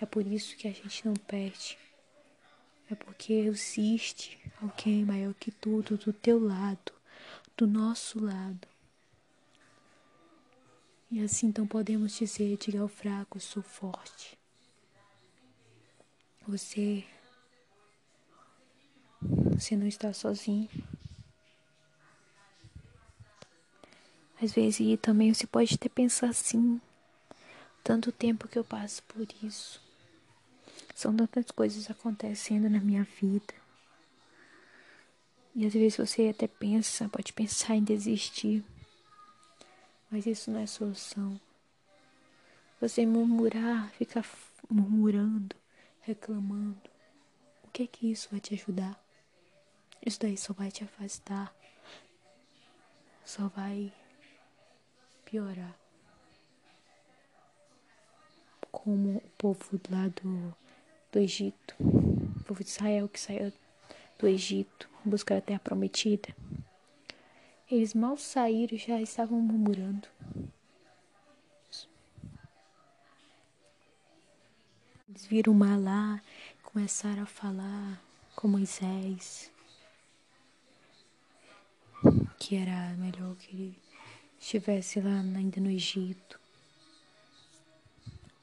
É 0.00 0.06
por 0.06 0.24
isso 0.24 0.56
que 0.56 0.68
a 0.68 0.72
gente 0.72 1.04
não 1.04 1.14
perde. 1.14 1.76
É 2.90 2.94
porque 2.94 3.32
existe 3.34 4.38
alguém 4.62 5.04
maior 5.04 5.34
que 5.34 5.50
tudo 5.50 5.98
do 5.98 6.12
teu 6.12 6.38
lado, 6.38 6.92
do 7.56 7.66
nosso 7.66 8.18
lado. 8.18 8.66
E 11.10 11.20
assim 11.20 11.48
então 11.48 11.66
podemos 11.66 12.16
dizer: 12.16 12.56
diga 12.56 12.80
ao 12.80 12.88
fraco, 12.88 13.38
sou 13.40 13.62
forte. 13.62 14.38
Você. 16.46 17.04
Você 19.52 19.76
não 19.76 19.86
está 19.86 20.12
sozinho. 20.12 20.68
Às 24.40 24.52
vezes 24.52 24.98
também 25.00 25.34
você 25.34 25.46
pode 25.46 25.74
até 25.74 25.88
pensar 25.88 26.28
assim, 26.28 26.80
tanto 27.82 28.12
tempo 28.12 28.46
que 28.46 28.56
eu 28.56 28.64
passo 28.64 29.02
por 29.02 29.26
isso. 29.42 29.87
São 30.98 31.14
tantas 31.14 31.52
coisas 31.52 31.88
acontecendo 31.88 32.68
na 32.68 32.80
minha 32.80 33.04
vida. 33.04 33.54
E 35.54 35.64
às 35.64 35.72
vezes 35.72 35.96
você 35.96 36.30
até 36.30 36.48
pensa, 36.48 37.08
pode 37.08 37.32
pensar 37.32 37.76
em 37.76 37.84
desistir. 37.84 38.64
Mas 40.10 40.26
isso 40.26 40.50
não 40.50 40.58
é 40.58 40.66
solução. 40.66 41.40
Você 42.80 43.06
murmurar, 43.06 43.88
ficar 43.92 44.26
murmurando, 44.68 45.54
reclamando. 46.00 46.90
O 47.62 47.70
que 47.70 47.84
é 47.84 47.86
que 47.86 48.10
isso 48.10 48.26
vai 48.32 48.40
te 48.40 48.54
ajudar? 48.54 49.00
Isso 50.04 50.18
daí 50.18 50.36
só 50.36 50.52
vai 50.52 50.72
te 50.72 50.82
afastar. 50.82 51.54
Só 53.24 53.46
vai 53.46 53.92
piorar. 55.24 55.78
Como 58.72 59.18
o 59.18 59.30
povo 59.38 59.80
lá 59.88 60.08
do, 60.08 60.56
do 61.10 61.18
Egito, 61.18 61.74
o 61.80 62.44
povo 62.44 62.62
de 62.62 62.70
Israel 62.70 63.08
que 63.08 63.18
saiu 63.18 63.52
do 64.18 64.26
Egito 64.26 64.88
buscar 65.04 65.38
a 65.38 65.40
terra 65.40 65.60
prometida. 65.60 66.34
Eles 67.70 67.94
mal 67.94 68.16
saíram 68.16 68.76
já 68.76 69.00
estavam 69.00 69.40
murmurando. 69.40 70.08
Eles 75.08 75.26
viram 75.26 75.52
o 75.52 75.56
mar 75.56 75.78
lá, 75.78 76.22
começaram 76.62 77.22
a 77.22 77.26
falar 77.26 78.00
com 78.34 78.48
Moisés 78.48 79.50
que 82.38 82.56
era 82.56 82.94
melhor 82.96 83.34
que 83.36 83.54
ele 83.54 83.78
estivesse 84.38 85.00
lá 85.00 85.20
ainda 85.20 85.60
no 85.60 85.70
Egito. 85.70 86.38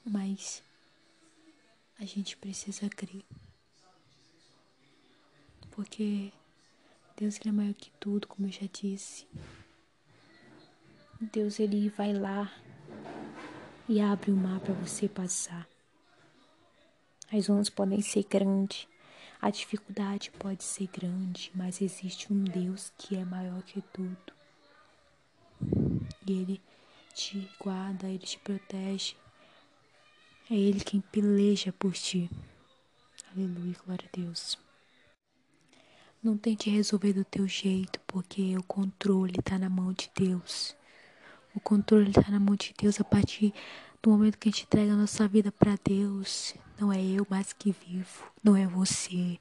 Mas 0.06 0.62
a 2.00 2.06
gente 2.06 2.38
precisa 2.38 2.90
crer. 2.90 3.24
Porque 5.72 6.32
Deus 7.18 7.40
ele 7.40 7.50
é 7.50 7.52
maior 7.52 7.74
que 7.74 7.92
tudo, 8.00 8.28
como 8.28 8.48
eu 8.48 8.52
já 8.52 8.68
disse. 8.72 9.28
Deus 11.20 11.60
ele 11.60 11.90
vai 11.90 12.14
lá 12.14 12.52
e 13.88 14.02
abre 14.02 14.32
o 14.32 14.36
mar 14.36 14.60
para 14.60 14.74
você 14.74 15.08
passar. 15.08 15.68
As 17.32 17.50
ondas 17.50 17.70
podem 17.70 18.02
ser 18.02 18.24
grandes, 18.24 18.88
a 19.42 19.50
dificuldade 19.50 20.32
pode 20.32 20.64
ser 20.64 20.88
grande, 20.88 21.52
mas 21.54 21.82
existe 21.82 22.32
um 22.32 22.44
Deus 22.44 22.92
que 22.98 23.16
é 23.16 23.26
maior 23.26 23.62
que 23.64 23.82
tudo. 23.82 24.34
E 26.28 26.32
Ele 26.32 26.62
te 27.14 27.50
guarda, 27.60 28.08
Ele 28.08 28.20
te 28.20 28.40
protege. 28.40 29.16
É 30.48 30.54
Ele 30.54 30.80
quem 30.80 31.02
peleja 31.02 31.74
por 31.74 31.94
ti. 31.94 32.30
Aleluia, 33.32 33.76
glória 33.84 34.08
a 34.14 34.16
Deus. 34.16 34.60
Não 36.22 36.38
tente 36.38 36.70
resolver 36.70 37.14
do 37.14 37.26
teu 37.26 37.48
jeito, 37.48 38.00
porque 38.06 38.56
o 38.56 38.62
controle 38.62 39.40
está 39.40 39.58
na 39.58 39.70
mão 39.70 39.92
de 39.92 40.12
Deus. 40.16 40.76
O 41.56 41.60
controle 41.60 42.12
está 42.12 42.30
na 42.30 42.40
mão 42.40 42.56
de 42.56 42.76
Deus 42.78 43.02
a 43.02 43.04
partir 43.04 43.56
do 44.04 44.12
momento 44.12 44.38
que 44.38 44.48
a 44.48 44.52
gente 44.52 44.66
entrega 44.66 44.94
a 44.94 44.98
nossa 44.98 45.28
vida 45.28 45.52
para 45.52 45.80
Deus. 45.84 46.54
Não 46.80 46.94
é 46.94 47.04
eu 47.04 47.26
mais 47.28 47.52
que 47.52 47.72
vivo, 47.72 48.32
não 48.44 48.56
é 48.56 48.68
você, 48.68 49.40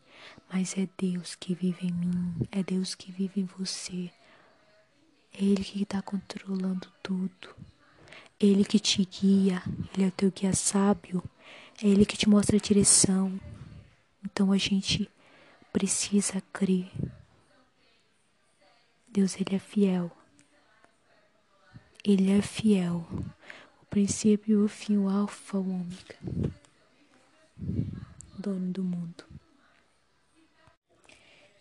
mas 0.51 0.75
é 0.79 0.88
Deus 0.97 1.35
que 1.35 1.55
vive 1.55 1.87
em 1.87 1.93
mim, 1.93 2.49
é 2.51 2.62
Deus 2.62 2.95
que 2.95 3.12
vive 3.12 3.43
em 3.43 3.45
você. 3.45 4.11
É 5.35 5.45
Ele 5.45 5.62
que 5.62 5.83
está 5.83 6.01
controlando 6.01 6.90
tudo. 7.03 7.55
Ele 8.38 8.64
que 8.64 8.79
te 8.79 9.05
guia, 9.05 9.62
Ele 9.92 10.05
é 10.05 10.09
o 10.09 10.12
teu 10.12 10.31
guia 10.31 10.53
sábio, 10.53 11.23
é 11.83 11.87
Ele 11.87 12.05
que 12.05 12.16
te 12.16 12.29
mostra 12.29 12.57
a 12.57 12.61
direção. 12.61 13.38
Então 14.25 14.53
a 14.53 14.59
gente 14.59 15.11
precisa 15.73 16.42
crer. 16.53 16.90
Deus, 19.09 19.37
Ele 19.37 19.57
é 19.57 19.59
fiel. 19.59 20.11
Ele 22.05 22.31
é 22.31 22.42
fiel. 22.42 23.07
O 23.83 23.87
princípio, 23.87 24.64
o 24.64 24.68
fim, 24.68 24.97
o 24.97 25.09
alfa, 25.09 25.59
o 25.59 25.70
ômega. 25.70 26.18
Dono 28.38 28.73
do 28.73 28.83
mundo. 28.83 29.25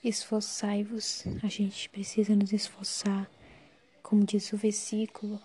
Esforçai-vos. 0.04 1.24
A 1.42 1.48
gente 1.48 1.88
precisa 1.90 2.36
nos 2.36 2.52
esforçar 2.52 3.30
como 4.14 4.26
diz 4.26 4.54
o 4.54 4.58
versículo, 4.58 5.42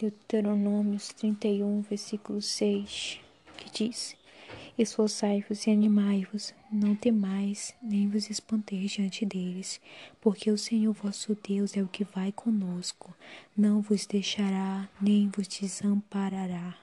Deuteronômios 0.00 1.08
31, 1.08 1.82
versículo 1.82 2.40
6, 2.40 3.20
que 3.58 3.70
diz: 3.70 4.16
Esforçai-vos 4.78 5.66
e 5.66 5.70
animai-vos, 5.70 6.54
não 6.72 6.96
temais, 6.96 7.74
nem 7.82 8.08
vos 8.08 8.30
espanteis 8.30 8.92
diante 8.92 9.26
deles, 9.26 9.78
porque 10.18 10.50
o 10.50 10.56
Senhor 10.56 10.94
vosso 10.94 11.36
Deus 11.46 11.76
é 11.76 11.82
o 11.82 11.86
que 11.86 12.02
vai 12.02 12.32
conosco, 12.32 13.14
não 13.54 13.82
vos 13.82 14.06
deixará, 14.06 14.88
nem 15.02 15.28
vos 15.28 15.46
desamparará. 15.46 16.78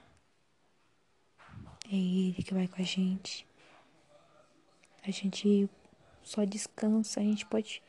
É 1.90 1.96
Ele 1.96 2.40
que 2.40 2.54
vai 2.54 2.68
com 2.68 2.80
a 2.80 2.84
gente. 2.84 3.44
A 5.04 5.10
gente 5.10 5.68
só 6.22 6.44
descansa, 6.44 7.18
a 7.18 7.24
gente 7.24 7.44
pode 7.46 7.82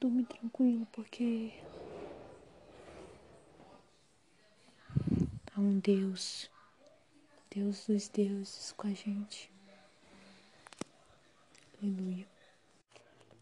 dormir 0.00 0.24
tranquilo, 0.24 0.88
porque 0.90 1.52
um 5.60 5.78
Deus, 5.78 6.50
Deus 7.54 7.86
dos 7.86 8.08
deuses 8.08 8.72
com 8.76 8.86
a 8.86 8.92
gente. 8.92 9.50
Aleluia. 11.82 12.26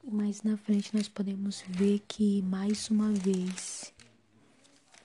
Mais 0.03 0.43
na 0.43 0.57
frente 0.57 0.95
nós 0.95 1.09
podemos 1.09 1.63
ver 1.69 2.01
que 2.01 2.43
mais 2.43 2.91
uma 2.91 3.13
vez 3.13 3.93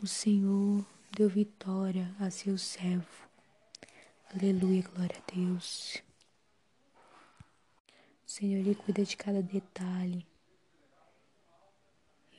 o 0.02 0.08
Senhor 0.08 0.86
deu 1.12 1.30
vitória 1.30 2.15
a 2.19 2.30
seu 2.32 2.58
servo. 2.58 3.28
Aleluia, 4.34 4.82
glória 4.82 5.15
a 5.17 5.32
Deus. 5.32 6.02
O 8.26 8.30
Senhor, 8.30 8.60
Ele 8.60 8.73
cuida 8.73 9.04
de 9.04 9.15
cada 9.15 9.43
detalhe. 9.43 10.26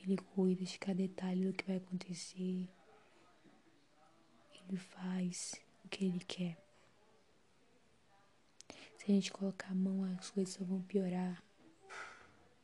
Ele 0.03 0.17
cuida 0.17 0.65
de 0.65 0.77
cada 0.77 0.95
detalhe 0.95 1.45
do 1.45 1.53
que 1.53 1.65
vai 1.65 1.77
acontecer. 1.77 2.67
Ele 4.67 4.77
faz 4.77 5.55
o 5.83 5.89
que 5.89 6.05
Ele 6.05 6.19
quer. 6.19 6.57
Se 8.97 9.11
a 9.11 9.15
gente 9.15 9.31
colocar 9.31 9.71
a 9.71 9.75
mão, 9.75 10.03
as 10.17 10.29
coisas 10.31 10.53
só 10.53 10.63
vão 10.63 10.81
piorar. 10.81 11.41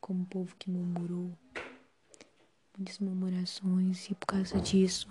como 0.00 0.24
o 0.24 0.26
povo 0.26 0.56
que 0.56 0.68
murmurou, 0.68 1.32
muitas 2.76 2.98
murmurações, 2.98 4.10
e 4.10 4.14
por 4.16 4.26
causa 4.26 4.60
disso 4.60 5.08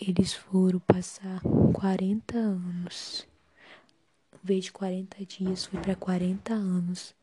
eles 0.00 0.34
foram 0.34 0.78
passar 0.80 1.40
40 1.72 2.36
anos. 2.36 3.26
Em 4.34 4.46
vez 4.46 4.64
de 4.64 4.72
40 4.72 5.24
dias, 5.24 5.64
foi 5.64 5.80
para 5.80 5.96
40 5.96 6.52
anos 6.52 7.14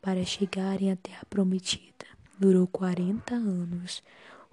para 0.00 0.24
chegarem 0.24 0.92
à 0.92 0.96
terra 0.96 1.24
prometida. 1.28 2.06
Durou 2.38 2.66
40 2.66 3.34
anos. 3.34 4.02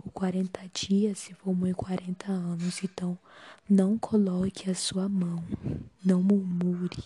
O 0.05 0.11
40 0.11 0.61
dias 0.73 1.19
se 1.19 1.33
formou 1.33 1.67
em 1.67 1.73
40 1.73 2.31
anos. 2.31 2.83
Então, 2.83 3.17
não 3.69 3.97
coloque 3.97 4.69
a 4.69 4.75
sua 4.75 5.09
mão. 5.09 5.43
Não 6.03 6.21
murmure. 6.21 7.03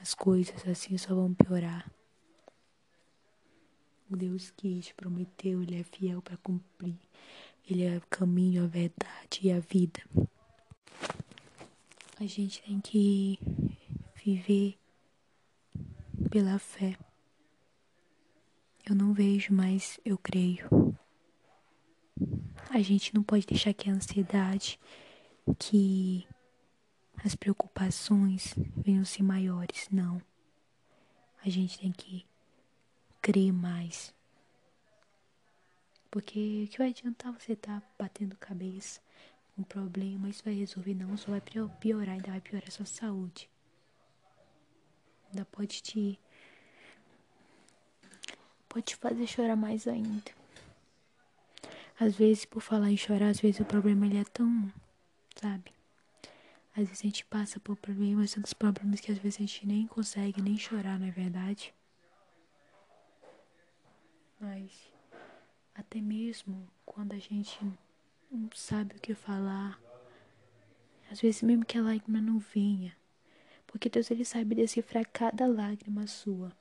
As 0.00 0.14
coisas 0.14 0.66
assim 0.66 0.96
só 0.98 1.14
vão 1.14 1.32
piorar. 1.34 1.90
O 4.10 4.16
Deus 4.16 4.50
que 4.50 4.80
te 4.80 4.94
prometeu, 4.94 5.62
Ele 5.62 5.80
é 5.80 5.82
fiel 5.82 6.20
para 6.20 6.36
cumprir. 6.36 6.98
Ele 7.68 7.82
é 7.82 7.96
o 7.96 8.02
caminho, 8.10 8.64
a 8.64 8.66
verdade 8.66 9.40
e 9.42 9.50
a 9.50 9.58
vida. 9.58 10.02
A 12.20 12.26
gente 12.26 12.62
tem 12.62 12.80
que 12.80 13.38
viver 14.24 14.78
pela 16.30 16.58
fé. 16.58 16.96
Eu 18.86 18.94
não 18.94 19.14
vejo, 19.14 19.52
mas 19.54 19.98
eu 20.04 20.18
creio. 20.18 20.93
A 22.70 22.80
gente 22.80 23.14
não 23.14 23.22
pode 23.22 23.46
deixar 23.46 23.72
que 23.72 23.88
a 23.88 23.92
ansiedade, 23.92 24.78
que 25.58 26.26
as 27.24 27.34
preocupações 27.34 28.54
venham 28.76 29.04
ser 29.04 29.22
maiores, 29.22 29.88
não. 29.90 30.20
A 31.44 31.48
gente 31.48 31.78
tem 31.78 31.92
que 31.92 32.26
crer 33.20 33.52
mais. 33.52 34.14
Porque 36.10 36.64
o 36.64 36.68
que 36.68 36.78
vai 36.78 36.90
adiantar 36.90 37.32
você 37.32 37.52
estar 37.52 37.80
tá 37.80 37.86
batendo 37.98 38.36
cabeça 38.36 39.00
com 39.54 39.62
um 39.62 39.64
problema? 39.64 40.28
Isso 40.28 40.44
vai 40.44 40.54
resolver, 40.54 40.94
não. 40.94 41.16
Só 41.16 41.30
vai 41.30 41.40
piorar, 41.40 42.14
ainda 42.14 42.30
vai 42.30 42.40
piorar 42.40 42.68
a 42.68 42.70
sua 42.70 42.86
saúde. 42.86 43.50
Ainda 45.30 45.44
pode 45.46 45.82
te. 45.82 46.18
Pode 48.68 48.86
te 48.86 48.96
fazer 48.96 49.26
chorar 49.26 49.56
mais 49.56 49.88
ainda. 49.88 50.43
Às 51.98 52.16
vezes, 52.16 52.44
por 52.44 52.60
falar 52.60 52.90
em 52.90 52.96
chorar, 52.96 53.28
às 53.28 53.40
vezes 53.40 53.60
o 53.60 53.64
problema 53.64 54.06
ele 54.06 54.18
é 54.18 54.24
tão. 54.24 54.72
Sabe? 55.36 55.72
Às 56.76 56.88
vezes 56.88 57.00
a 57.00 57.06
gente 57.06 57.24
passa 57.26 57.60
por 57.60 57.76
problemas, 57.76 58.32
tantos 58.32 58.52
problemas 58.52 58.98
que 59.00 59.12
às 59.12 59.18
vezes 59.18 59.38
a 59.38 59.42
gente 59.42 59.66
nem 59.66 59.86
consegue 59.86 60.42
nem 60.42 60.58
chorar, 60.58 60.98
não 60.98 61.06
é 61.06 61.10
verdade? 61.10 61.72
Mas 64.40 64.92
até 65.72 66.00
mesmo 66.00 66.68
quando 66.84 67.12
a 67.12 67.18
gente 67.18 67.58
não 68.28 68.50
sabe 68.54 68.96
o 68.96 69.00
que 69.00 69.14
falar, 69.14 69.80
às 71.10 71.20
vezes 71.20 71.42
mesmo 71.42 71.64
que 71.64 71.78
a 71.78 71.82
lágrima 71.82 72.20
não 72.20 72.40
venha, 72.40 72.96
porque 73.68 73.88
Deus 73.88 74.10
ele 74.10 74.24
sabe 74.24 74.56
decifrar 74.56 75.08
cada 75.12 75.46
lágrima 75.46 76.08
sua. 76.08 76.52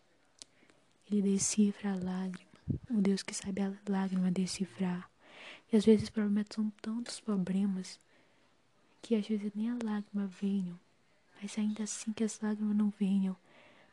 Ele 1.10 1.24
decifra 1.24 1.92
a 1.92 1.96
lágrima, 1.96 2.52
o 2.90 3.02
Deus 3.02 3.24
que 3.24 3.34
sabe 3.34 3.62
a 3.62 3.74
lágrima 3.90 4.32
decifrar. 4.32 5.13
E 5.74 5.76
às 5.76 5.86
vezes 5.86 6.08
problemas 6.08 6.46
são 6.54 6.70
tantos 6.84 7.20
problemas 7.20 8.00
que 9.02 9.16
às 9.16 9.28
vezes 9.28 9.52
nem 9.56 9.72
a 9.72 9.78
lágrima 9.84 10.28
venham, 10.28 10.80
mas 11.42 11.58
ainda 11.58 11.82
assim 11.82 12.14
que 12.14 12.24
as 12.24 12.40
lágrimas 12.40 12.78
não 12.78 12.92
venham, 12.92 13.36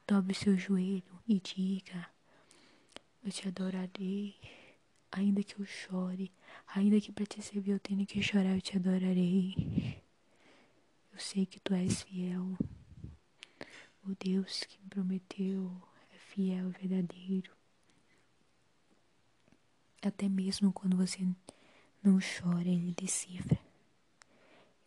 dobre 0.06 0.34
seu 0.34 0.58
joelho 0.58 1.18
e 1.26 1.40
diga: 1.40 2.06
Eu 3.24 3.32
te 3.32 3.48
adorarei. 3.48 4.36
Ainda 5.10 5.42
que 5.42 5.58
eu 5.58 5.64
chore, 5.64 6.30
ainda 6.66 7.00
que 7.00 7.10
para 7.10 7.24
te 7.24 7.40
servir 7.40 7.72
eu 7.72 7.80
tenha 7.80 8.04
que 8.04 8.22
chorar, 8.22 8.54
eu 8.54 8.60
te 8.60 8.76
adorarei. 8.76 10.02
Eu 11.14 11.18
sei 11.18 11.46
que 11.46 11.58
tu 11.58 11.72
és 11.72 12.02
fiel. 12.02 12.58
O 14.04 14.14
Deus 14.22 14.64
que 14.64 14.78
me 14.82 14.88
prometeu 14.90 15.82
é 16.14 16.18
fiel, 16.18 16.68
verdadeiro. 16.68 17.50
Até 20.02 20.28
mesmo 20.28 20.72
quando 20.72 20.96
você 20.96 21.26
não 22.02 22.18
chora, 22.18 22.68
ele 22.68 22.92
decifra. 22.92 23.58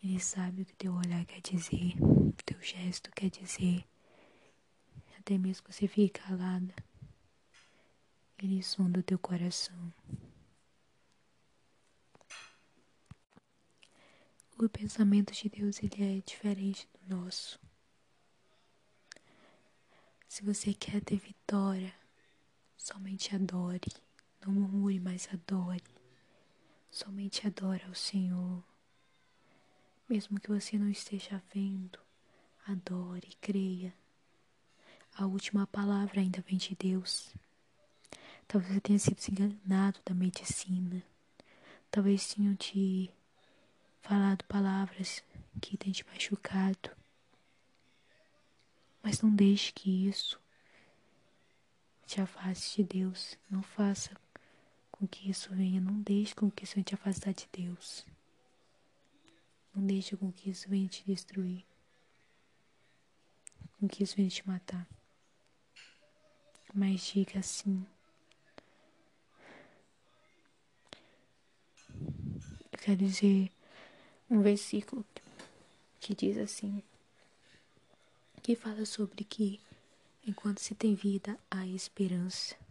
Ele 0.04 0.20
sabe 0.20 0.64
o 0.64 0.66
que 0.66 0.76
teu 0.76 0.94
olhar 0.94 1.26
quer 1.26 1.42
dizer, 1.42 1.94
o 2.02 2.34
teu 2.46 2.62
gesto 2.62 3.12
quer 3.12 3.30
dizer. 3.30 3.86
Até 5.18 5.38
mesmo 5.38 5.64
que 5.64 5.74
você 5.74 5.88
fique 5.88 6.20
calada. 6.20 6.74
Ele 8.38 8.62
sonda 8.62 9.00
o 9.00 9.04
teu 9.04 9.18
coração. 9.18 9.94
O 14.58 14.68
pensamento 14.68 15.32
de 15.34 15.48
Deus 15.50 15.82
ele 15.82 16.18
é 16.18 16.22
diferente 16.22 16.88
do 16.94 17.16
nosso. 17.16 17.60
Se 20.28 20.44
você 20.44 20.74
quer 20.74 21.00
ter 21.02 21.18
vitória, 21.18 21.94
somente 22.76 23.34
adore. 23.36 23.92
Não 24.46 24.52
murmure, 24.54 25.00
mas 25.00 25.30
adore. 25.32 25.93
Somente 26.94 27.48
adore 27.48 27.84
ao 27.88 27.96
Senhor. 27.96 28.64
Mesmo 30.08 30.40
que 30.40 30.48
você 30.48 30.78
não 30.78 30.88
esteja 30.88 31.42
vendo, 31.52 31.98
adore, 32.68 33.36
creia. 33.42 33.92
A 35.16 35.26
última 35.26 35.66
palavra 35.66 36.22
ainda 36.22 36.40
vem 36.48 36.56
de 36.56 36.76
Deus. 36.76 37.34
Talvez 38.48 38.76
você 38.76 38.80
tenha 38.80 39.00
sido 39.00 39.42
enganado 39.42 40.00
da 40.06 40.14
medicina. 40.14 41.02
Talvez 41.90 42.32
tenham 42.32 42.56
te 42.56 43.12
falado 44.04 44.46
palavras 44.46 45.24
que 45.60 45.76
tenham 45.76 45.96
te 45.96 46.06
machucado. 46.06 46.92
Mas 49.02 49.20
não 49.20 49.34
deixe 49.34 49.74
que 49.74 50.08
isso 50.08 50.40
te 52.06 52.22
afaste 52.22 52.84
de 52.84 53.00
Deus. 53.00 53.36
Não 53.50 53.64
faça 53.64 54.16
com 55.04 55.08
que 55.08 55.30
isso 55.30 55.50
venha. 55.54 55.82
Não 55.82 56.00
deixe 56.02 56.34
com 56.34 56.50
que 56.50 56.64
isso 56.64 56.76
venha 56.76 56.86
te 56.86 56.96
afastar 56.96 57.34
de 57.34 57.46
Deus. 57.52 58.06
Não 59.76 59.86
deixe 59.86 60.16
com 60.16 60.32
que 60.32 60.50
isso 60.50 60.70
venha 60.70 60.88
te 60.88 61.04
destruir. 61.06 61.66
Com 63.78 63.88
que 63.88 64.02
isso 64.02 64.16
venha 64.16 64.30
te 64.30 64.48
matar. 64.48 64.88
Mas 66.74 67.02
diga 67.02 67.40
assim. 67.40 67.86
quer 72.82 72.98
dizer 72.98 73.50
um 74.30 74.42
versículo 74.42 75.06
que 76.02 76.14
diz 76.14 76.38
assim, 76.38 76.84
que 78.42 78.58
fala 78.58 78.86
sobre 78.86 79.24
que 79.24 79.58
enquanto 80.28 80.60
se 80.60 80.76
tem 80.76 80.94
vida 80.94 81.40
há 81.50 81.66
esperança. 81.66 82.63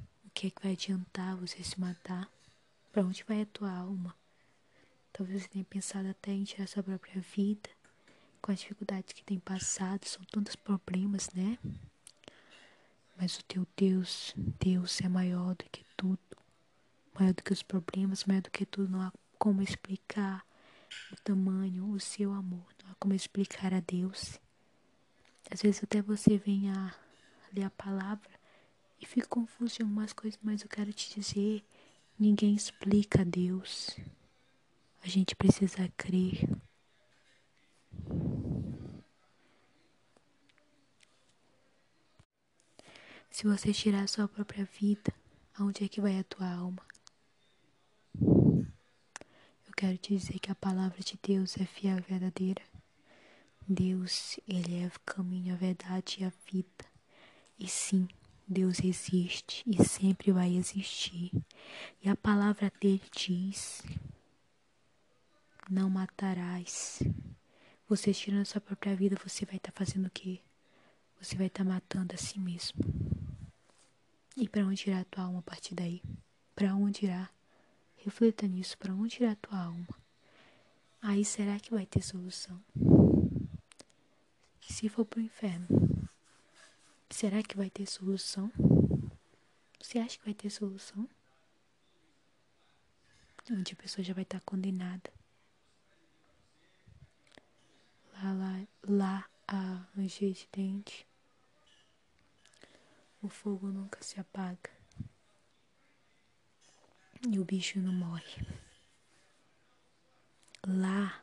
Que 0.43 0.49
é 0.49 0.51
que 0.51 0.63
vai 0.65 0.73
adiantar 0.73 1.37
você 1.37 1.63
se 1.63 1.79
matar? 1.79 2.29
Para 2.91 3.05
onde 3.05 3.23
vai 3.23 3.43
a 3.43 3.47
tua 3.47 3.71
alma? 3.71 4.13
Talvez 5.13 5.41
você 5.41 5.49
tenha 5.49 5.65
pensado 5.65 6.09
até 6.09 6.33
em 6.33 6.43
tirar 6.43 6.67
sua 6.67 6.83
própria 6.83 7.21
vida, 7.21 7.71
com 8.41 8.51
as 8.51 8.59
dificuldades 8.59 9.13
que 9.13 9.23
tem 9.23 9.39
passado, 9.39 10.05
são 10.05 10.25
tantos 10.25 10.57
problemas, 10.57 11.31
né? 11.33 11.57
Mas 13.17 13.39
o 13.39 13.45
teu 13.45 13.65
Deus, 13.77 14.35
Deus 14.59 15.01
é 15.01 15.09
maior 15.09 15.55
do 15.55 15.65
que 15.71 15.85
tudo, 15.97 16.19
maior 17.17 17.33
do 17.33 17.41
que 17.45 17.53
os 17.53 17.63
problemas, 17.63 18.25
maior 18.25 18.43
do 18.43 18.51
que 18.51 18.67
tudo, 18.67 18.91
não 18.91 19.01
há 19.01 19.13
como 19.39 19.63
explicar 19.63 20.45
o 21.13 21.17
tamanho, 21.23 21.89
o 21.89 22.01
seu 22.01 22.33
amor, 22.33 22.67
não 22.83 22.91
há 22.91 22.95
como 22.97 23.15
explicar 23.15 23.73
a 23.73 23.79
Deus. 23.79 24.41
Às 25.49 25.63
vezes 25.63 25.85
até 25.85 26.03
você 26.03 26.37
vem 26.37 26.69
a 26.69 26.93
ler 27.55 27.63
a 27.63 27.71
palavra 27.71 28.32
e 29.03 29.07
fica 29.07 29.27
confuso 29.27 29.77
em 29.81 29.85
algumas 29.85 30.15
coisas, 30.15 30.39
mas 30.43 30.63
eu 30.63 30.69
quero 30.69 30.93
te 30.93 31.15
dizer, 31.15 31.63
ninguém 32.19 32.55
explica 32.55 33.21
a 33.21 33.25
Deus. 33.25 33.99
A 35.03 35.09
gente 35.09 35.37
precisa 35.37 35.93
crer. 35.97 36.49
Se 43.29 43.47
você 43.47 43.73
tirar 43.73 44.05
a 44.05 44.07
sua 44.07 44.29
própria 44.29 44.65
vida, 44.81 45.13
aonde 45.59 45.85
é 45.85 45.89
que 45.89 46.01
vai 46.01 46.19
a 46.19 46.25
tua 46.25 46.49
alma? 46.49 46.83
quero 49.83 49.99
te 49.99 50.17
dizer 50.17 50.39
que 50.39 50.49
a 50.49 50.55
palavra 50.55 51.01
de 51.01 51.19
Deus 51.21 51.57
é 51.57 51.65
fiel 51.65 51.99
e 51.99 52.03
verdadeira. 52.03 52.63
Deus, 53.67 54.39
Ele 54.47 54.81
é 54.81 54.87
o 54.87 55.01
caminho, 55.05 55.53
a 55.53 55.57
verdade 55.57 56.19
e 56.21 56.25
a 56.25 56.33
vida. 56.47 56.85
E 57.59 57.67
sim, 57.67 58.07
Deus 58.53 58.85
existe 58.85 59.65
e 59.67 59.83
sempre 59.83 60.31
vai 60.31 60.55
existir. 60.55 61.33
E 62.03 62.09
a 62.09 62.15
palavra 62.15 62.71
dele 62.79 63.03
diz: 63.11 63.83
Não 65.71 65.89
matarás. 65.89 67.03
Você 67.89 68.13
tirando 68.13 68.43
a 68.43 68.45
sua 68.45 68.61
própria 68.61 68.95
vida, 68.95 69.17
você 69.25 69.47
vai 69.47 69.57
estar 69.57 69.73
tá 69.73 69.85
fazendo 69.85 70.07
o 70.07 70.11
quê? 70.11 70.41
Você 71.21 71.35
vai 71.35 71.47
estar 71.47 71.65
tá 71.65 71.71
matando 71.71 72.15
a 72.15 72.19
si 72.19 72.39
mesmo. 72.39 72.79
E 74.37 74.49
para 74.49 74.67
onde 74.67 74.89
irá 74.89 75.01
a 75.01 75.05
tua 75.05 75.25
alma 75.25 75.39
a 75.39 75.43
partir 75.43 75.75
daí? 75.75 76.03
Para 76.55 76.75
onde 76.75 77.07
irá? 77.07 77.31
Reflita 77.97 78.47
nisso, 78.47 78.77
para 78.77 78.93
onde 78.93 79.23
irá 79.23 79.33
a 79.33 79.37
tua 79.37 79.59
alma? 79.59 79.89
Aí 81.01 81.25
será 81.25 81.59
que 81.59 81.71
vai 81.71 81.87
ter 81.87 82.03
solução? 82.03 82.61
Se 84.61 84.89
for 84.89 85.05
pro 85.05 85.21
inferno, 85.21 85.67
será 87.13 87.43
que 87.43 87.57
vai 87.57 87.69
ter 87.71 87.87
solução? 87.87 88.51
Você 89.81 89.99
acha 89.99 90.19
que 90.19 90.25
vai 90.25 90.35
ter 90.35 90.51
solução? 90.51 91.09
Onde 93.51 93.75
a 93.75 93.77
pessoa 93.77 94.05
já 94.05 94.15
vai 94.15 94.23
estar 94.23 94.41
condenada. 94.41 95.13
Lá, 98.15 98.33
lá, 98.33 98.67
lá 98.83 99.31
a 99.47 99.87
ranger 99.97 100.33
de 100.33 100.49
dente. 100.53 101.07
O 103.21 103.29
fogo 103.29 103.69
nunca 103.69 104.03
se 104.03 104.19
apaga. 104.19 104.71
E 107.29 107.39
o 107.39 107.45
bicho 107.45 107.79
não 107.79 107.93
morre. 107.93 108.47
Lá 110.67 111.23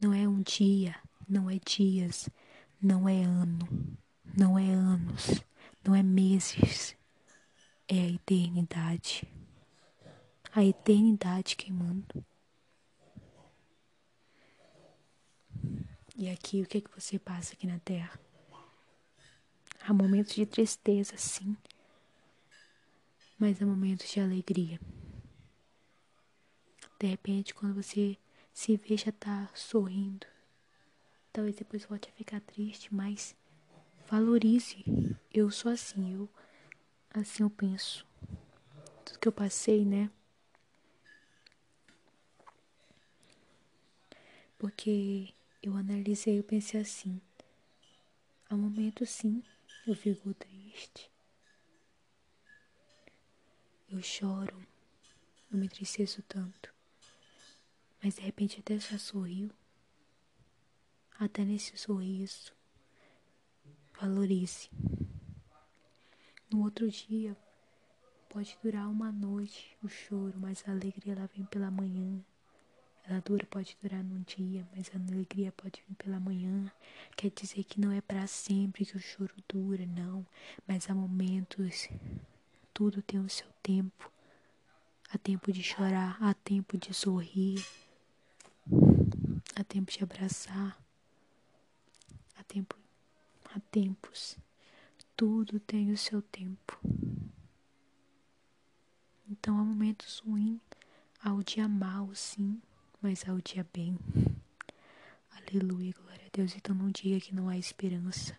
não 0.00 0.12
é 0.12 0.26
um 0.26 0.42
dia, 0.42 0.96
não 1.28 1.48
é 1.48 1.58
dias, 1.58 2.28
não 2.82 3.08
é 3.08 3.22
ano, 3.22 3.96
não 4.36 4.58
é 4.58 4.70
anos, 4.70 5.42
não 5.82 5.94
é 5.94 6.02
meses, 6.02 6.94
é 7.88 7.98
a 7.98 8.10
eternidade. 8.10 9.26
A 10.52 10.62
eternidade 10.62 11.56
queimando. 11.56 12.24
E 16.14 16.28
aqui, 16.28 16.62
o 16.62 16.66
que 16.66 16.78
é 16.78 16.80
que 16.80 16.90
você 16.94 17.18
passa 17.18 17.54
aqui 17.54 17.66
na 17.66 17.78
Terra? 17.78 18.18
Há 19.80 19.92
momentos 19.92 20.34
de 20.34 20.44
tristeza, 20.44 21.16
sim, 21.16 21.56
mas 23.38 23.62
há 23.62 23.66
momentos 23.66 24.10
de 24.10 24.20
alegria. 24.20 24.80
De 26.98 27.06
repente, 27.06 27.54
quando 27.54 27.74
você 27.74 28.16
se 28.52 28.76
vê 28.76 28.96
já 28.96 29.12
tá 29.12 29.48
sorrindo, 29.54 30.26
talvez 31.32 31.56
depois 31.56 31.84
volte 31.84 32.08
a 32.08 32.12
ficar 32.12 32.40
triste, 32.40 32.92
mas 32.92 33.36
valorize. 34.08 34.84
Eu 35.32 35.50
sou 35.50 35.70
assim, 35.70 36.14
eu 36.14 36.28
assim 37.10 37.42
eu 37.42 37.50
penso. 37.50 38.06
Tudo 39.04 39.18
que 39.18 39.28
eu 39.28 39.32
passei, 39.32 39.84
né? 39.84 40.10
Porque 44.58 45.34
eu 45.62 45.76
analisei, 45.76 46.38
eu 46.38 46.44
pensei 46.44 46.80
assim. 46.80 47.20
Há 48.48 48.56
momentos 48.56 49.10
sim, 49.10 49.42
eu 49.86 49.94
fico 49.94 50.32
triste. 50.34 51.10
Eu 53.88 54.02
choro, 54.02 54.66
eu 55.50 55.58
me 55.58 55.66
entristeço 55.66 56.22
tanto. 56.22 56.74
Mas 58.02 58.14
de 58.14 58.22
repente 58.22 58.60
até 58.60 58.78
já 58.78 58.98
sorriu 58.98 59.50
até 61.18 61.44
nesse 61.44 61.76
sorriso. 61.76 62.52
Valorize. 64.00 64.68
No 66.50 66.62
outro 66.62 66.90
dia, 66.90 67.36
pode 68.28 68.56
durar 68.62 68.88
uma 68.88 69.10
noite 69.10 69.76
o 69.82 69.88
choro, 69.88 70.34
mas 70.36 70.62
a 70.66 70.72
alegria 70.72 71.14
ela 71.14 71.28
vem 71.34 71.44
pela 71.44 71.70
manhã. 71.70 72.20
Ela 73.04 73.20
dura, 73.20 73.46
pode 73.46 73.76
durar 73.82 74.02
num 74.02 74.22
dia, 74.22 74.66
mas 74.74 74.90
a 74.94 74.98
alegria 74.98 75.52
pode 75.52 75.82
vir 75.88 75.94
pela 75.96 76.18
manhã. 76.18 76.70
Quer 77.16 77.30
dizer 77.30 77.64
que 77.64 77.80
não 77.80 77.92
é 77.92 78.00
para 78.00 78.26
sempre 78.26 78.84
que 78.84 78.96
o 78.96 79.00
choro 79.00 79.34
dura, 79.48 79.86
não. 79.86 80.26
Mas 80.66 80.90
há 80.90 80.94
momentos, 80.94 81.88
tudo 82.74 83.02
tem 83.02 83.20
o 83.20 83.28
seu 83.28 83.48
tempo. 83.62 84.10
Há 85.12 85.18
tempo 85.18 85.52
de 85.52 85.62
chorar, 85.62 86.16
há 86.20 86.34
tempo 86.34 86.76
de 86.76 86.92
sorrir, 86.92 87.64
há 89.54 89.62
tempo 89.62 89.92
de 89.92 90.02
abraçar, 90.02 90.76
tempo, 92.46 92.76
há 93.56 93.60
tempos. 93.70 94.38
Tudo 95.16 95.58
tem 95.58 95.90
o 95.90 95.96
seu 95.96 96.20
tempo. 96.20 96.78
Então 99.28 99.58
há 99.58 99.64
momentos 99.64 100.18
ruins, 100.20 100.60
há 101.20 101.32
o 101.32 101.42
dia 101.42 101.66
mal, 101.66 102.14
sim, 102.14 102.60
mas 103.00 103.26
há 103.26 103.32
o 103.32 103.40
dia 103.40 103.66
bem. 103.72 103.98
Aleluia, 105.30 105.92
glória 105.92 106.26
a 106.26 106.36
Deus. 106.36 106.54
Então 106.54 106.74
não 106.74 106.90
diga 106.90 107.18
que 107.18 107.34
não 107.34 107.48
há 107.48 107.56
esperança, 107.56 108.36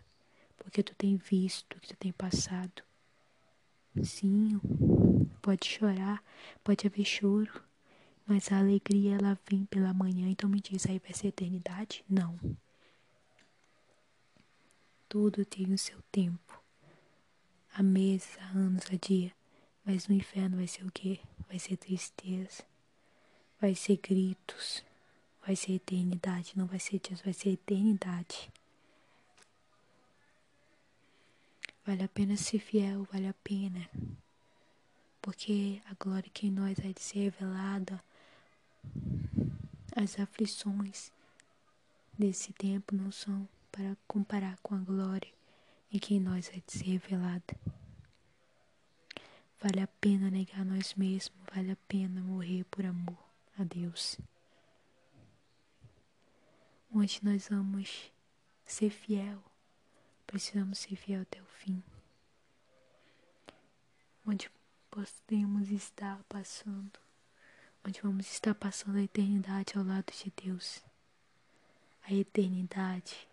porque 0.56 0.82
tu 0.82 0.94
tem 0.94 1.16
visto, 1.16 1.78
que 1.80 1.88
tu 1.88 1.96
tem 1.96 2.12
passado. 2.12 2.82
Sim, 4.02 4.60
pode 5.42 5.66
chorar, 5.66 6.22
pode 6.62 6.86
haver 6.86 7.04
choro, 7.04 7.62
mas 8.24 8.52
a 8.52 8.58
alegria 8.58 9.16
ela 9.16 9.38
vem 9.50 9.64
pela 9.64 9.92
manhã. 9.92 10.28
Então 10.28 10.48
me 10.48 10.60
diz, 10.60 10.86
aí 10.86 11.00
vai 11.00 11.12
ser 11.12 11.28
eternidade? 11.28 12.04
Não. 12.08 12.38
Tudo 15.08 15.44
tem 15.44 15.72
o 15.72 15.78
seu 15.78 16.02
tempo. 16.12 16.62
Há 17.72 17.82
meses, 17.82 18.36
há 18.40 18.48
anos, 18.50 18.84
há 18.92 18.96
dia. 18.96 19.32
Mas 19.84 20.06
no 20.06 20.14
inferno 20.14 20.56
vai 20.58 20.66
ser 20.66 20.84
o 20.84 20.92
quê? 20.92 21.20
Vai 21.48 21.58
ser 21.58 21.78
tristeza. 21.78 22.62
Vai 23.58 23.74
ser 23.74 23.96
gritos. 23.96 24.84
Vai 25.46 25.56
ser 25.56 25.72
eternidade. 25.72 26.52
Não 26.56 26.66
vai 26.66 26.78
ser 26.78 26.98
dias, 26.98 27.22
vai 27.22 27.32
ser 27.32 27.50
eternidade. 27.50 28.50
Vale 31.86 32.02
a 32.02 32.08
pena 32.08 32.36
ser 32.36 32.58
fiel, 32.58 33.08
vale 33.10 33.28
a 33.28 33.34
pena. 33.42 33.88
Porque 35.22 35.80
a 35.90 35.94
glória 35.94 36.30
que 36.30 36.48
em 36.48 36.50
nós 36.50 36.78
vai 36.78 36.94
ser 36.98 37.30
revelada, 37.30 38.02
as 39.96 40.20
aflições 40.20 41.10
desse 42.18 42.52
tempo 42.52 42.94
não 42.94 43.10
são 43.10 43.48
para 43.70 43.96
comparar 44.06 44.58
com 44.62 44.74
a 44.74 44.78
glória 44.78 45.32
em 45.90 45.98
que 45.98 46.14
em 46.14 46.20
nós 46.20 46.50
é 46.50 46.60
de 46.66 46.72
ser 46.72 46.84
revelada. 46.84 47.56
Vale 49.60 49.80
a 49.80 49.86
pena 49.86 50.30
negar 50.30 50.64
nós 50.64 50.94
mesmos, 50.94 51.40
vale 51.52 51.72
a 51.72 51.76
pena 51.88 52.20
morrer 52.20 52.64
por 52.64 52.84
amor 52.84 53.18
a 53.58 53.64
Deus. 53.64 54.18
Onde 56.92 57.20
nós 57.22 57.48
vamos 57.48 58.12
ser 58.64 58.90
fiel, 58.90 59.42
precisamos 60.26 60.78
ser 60.78 60.96
fiel 60.96 61.22
até 61.22 61.40
o 61.40 61.46
fim. 61.46 61.82
Onde 64.24 64.50
podemos 64.90 65.70
estar 65.70 66.22
passando, 66.28 66.98
onde 67.84 68.00
vamos 68.00 68.30
estar 68.30 68.54
passando 68.54 68.98
a 68.98 69.02
eternidade 69.02 69.76
ao 69.76 69.84
lado 69.84 70.12
de 70.12 70.32
Deus. 70.44 70.82
A 72.04 72.12
eternidade 72.12 73.28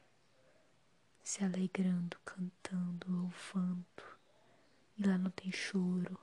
se 1.25 1.43
alegrando, 1.43 2.17
cantando, 2.23 3.11
louvando. 3.11 4.03
E 4.95 5.03
lá 5.03 5.17
não 5.17 5.31
tem 5.31 5.51
choro. 5.51 6.17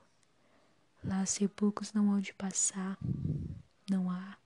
Lá 1.03 1.25
sepulcros 1.25 1.91
não 1.91 2.15
há 2.15 2.21
de 2.21 2.33
passar. 2.33 2.97
Não 3.91 4.09
há. 4.09 4.37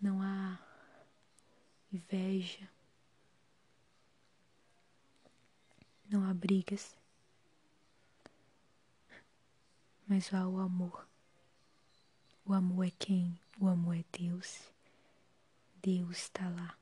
Não 0.00 0.20
há 0.20 0.58
inveja. 1.92 2.68
Não 6.10 6.28
há 6.28 6.34
brigas. 6.34 6.96
Mas 10.08 10.34
há 10.34 10.48
o 10.48 10.58
amor. 10.58 11.06
O 12.44 12.52
amor 12.52 12.88
é 12.88 12.90
quem? 12.90 13.38
O 13.60 13.68
amor 13.68 13.96
é 13.96 14.04
Deus. 14.10 14.68
Deus 15.80 16.16
está 16.16 16.48
lá. 16.48 16.81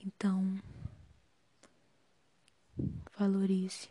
Então, 0.00 0.62
valorize, 3.18 3.88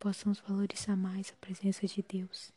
possamos 0.00 0.40
valorizar 0.40 0.96
mais 0.96 1.30
a 1.30 1.36
presença 1.36 1.86
de 1.86 2.02
Deus. 2.02 2.52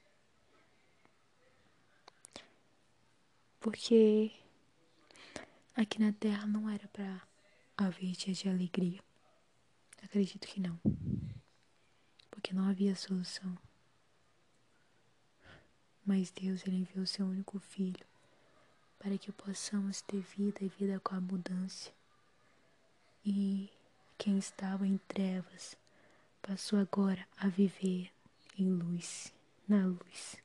Porque 3.60 4.31
aqui 5.75 5.99
na 5.99 6.12
terra 6.12 6.47
não 6.47 6.67
era 6.67 6.88
para 6.88 7.21
haver 7.77 8.13
dias 8.13 8.39
de 8.39 8.49
alegria. 8.49 8.99
Acredito 10.01 10.47
que 10.47 10.60
não. 10.60 10.79
Porque 12.31 12.53
não 12.53 12.67
havia 12.67 12.95
solução. 12.95 13.55
Mas 16.03 16.31
Deus 16.31 16.65
ele 16.65 16.77
enviou 16.77 17.05
seu 17.05 17.27
único 17.27 17.60
filho 17.60 18.05
para 18.97 19.17
que 19.17 19.31
possamos 19.31 20.01
ter 20.01 20.21
vida 20.21 20.63
e 20.63 20.69
vida 20.69 20.99
com 20.99 21.15
abundância 21.15 21.93
e 23.29 23.69
quem 24.17 24.37
estava 24.37 24.87
em 24.87 24.97
trevas 24.99 25.75
passou 26.41 26.79
agora 26.79 27.27
a 27.37 27.49
viver 27.49 28.09
em 28.57 28.69
luz, 28.71 29.33
na 29.67 29.85
luz. 29.85 30.37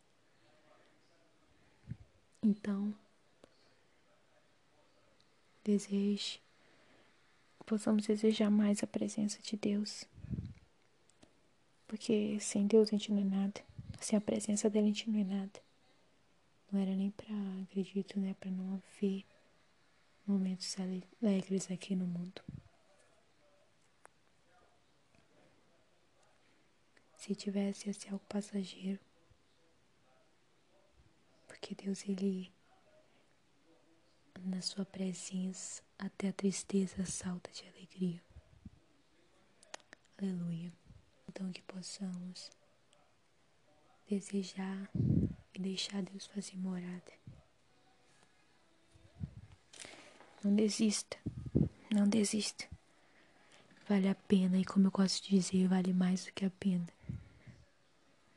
Então, 2.43 2.93
deseje, 5.63 6.41
possamos 7.65 8.05
desejar 8.05 8.51
mais 8.51 8.83
a 8.83 8.87
presença 8.89 9.41
de 9.41 9.57
Deus, 9.57 10.05
porque 11.87 12.41
sem 12.41 12.67
Deus 12.67 12.89
a 12.89 12.91
gente 12.91 13.13
não 13.13 13.21
é 13.21 13.25
nada. 13.25 13.61
Sem 14.01 14.19
a 14.19 14.21
presença 14.21 14.69
dele 14.69 14.87
a 14.87 14.89
gente 14.89 15.09
não 15.09 15.21
é 15.21 15.25
nada. 15.25 15.63
Não 16.73 16.81
era 16.81 16.97
nem 16.97 17.13
pra, 17.13 17.29
acredito, 17.63 18.19
né, 18.19 18.35
pra 18.41 18.51
não 18.51 18.75
haver 18.75 19.25
momentos 20.27 20.75
alegres 21.21 21.71
aqui 21.71 21.95
no 21.95 22.07
mundo. 22.07 22.43
Se 27.23 27.37
tivesse, 27.37 27.87
ia 27.87 27.95
ser 27.95 28.09
algo 28.09 28.25
passageiro. 28.29 28.99
Porque 31.47 31.73
Deus, 31.73 32.03
Ele, 32.09 32.53
na 34.41 34.61
Sua 34.61 34.85
presença, 34.85 35.85
até 35.97 36.31
a 36.31 36.33
tristeza 36.33 37.07
salta 37.07 37.49
de 37.53 37.65
alegria. 37.69 38.21
Aleluia. 40.19 40.73
Então, 41.29 41.53
que 41.53 41.63
possamos 41.63 42.51
desejar 44.11 44.91
e 45.55 45.61
deixar 45.61 46.03
Deus 46.03 46.27
fazer 46.27 46.57
morada. 46.57 47.13
Não 50.43 50.53
desista, 50.57 51.17
não 51.89 52.09
desista. 52.09 52.69
Vale 53.89 54.09
a 54.09 54.15
pena 54.17 54.59
e, 54.59 54.65
como 54.65 54.89
eu 54.89 54.91
gosto 54.91 55.23
de 55.23 55.37
dizer, 55.37 55.69
vale 55.69 55.93
mais 55.93 56.25
do 56.25 56.33
que 56.33 56.45
a 56.45 56.51
pena. 56.51 56.89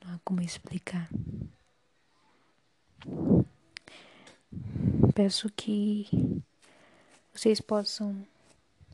Não 0.05 0.13
há 0.13 0.19
como 0.19 0.41
explicar. 0.41 1.09
Peço 5.15 5.49
que 5.49 6.07
vocês 7.33 7.59
possam 7.59 8.25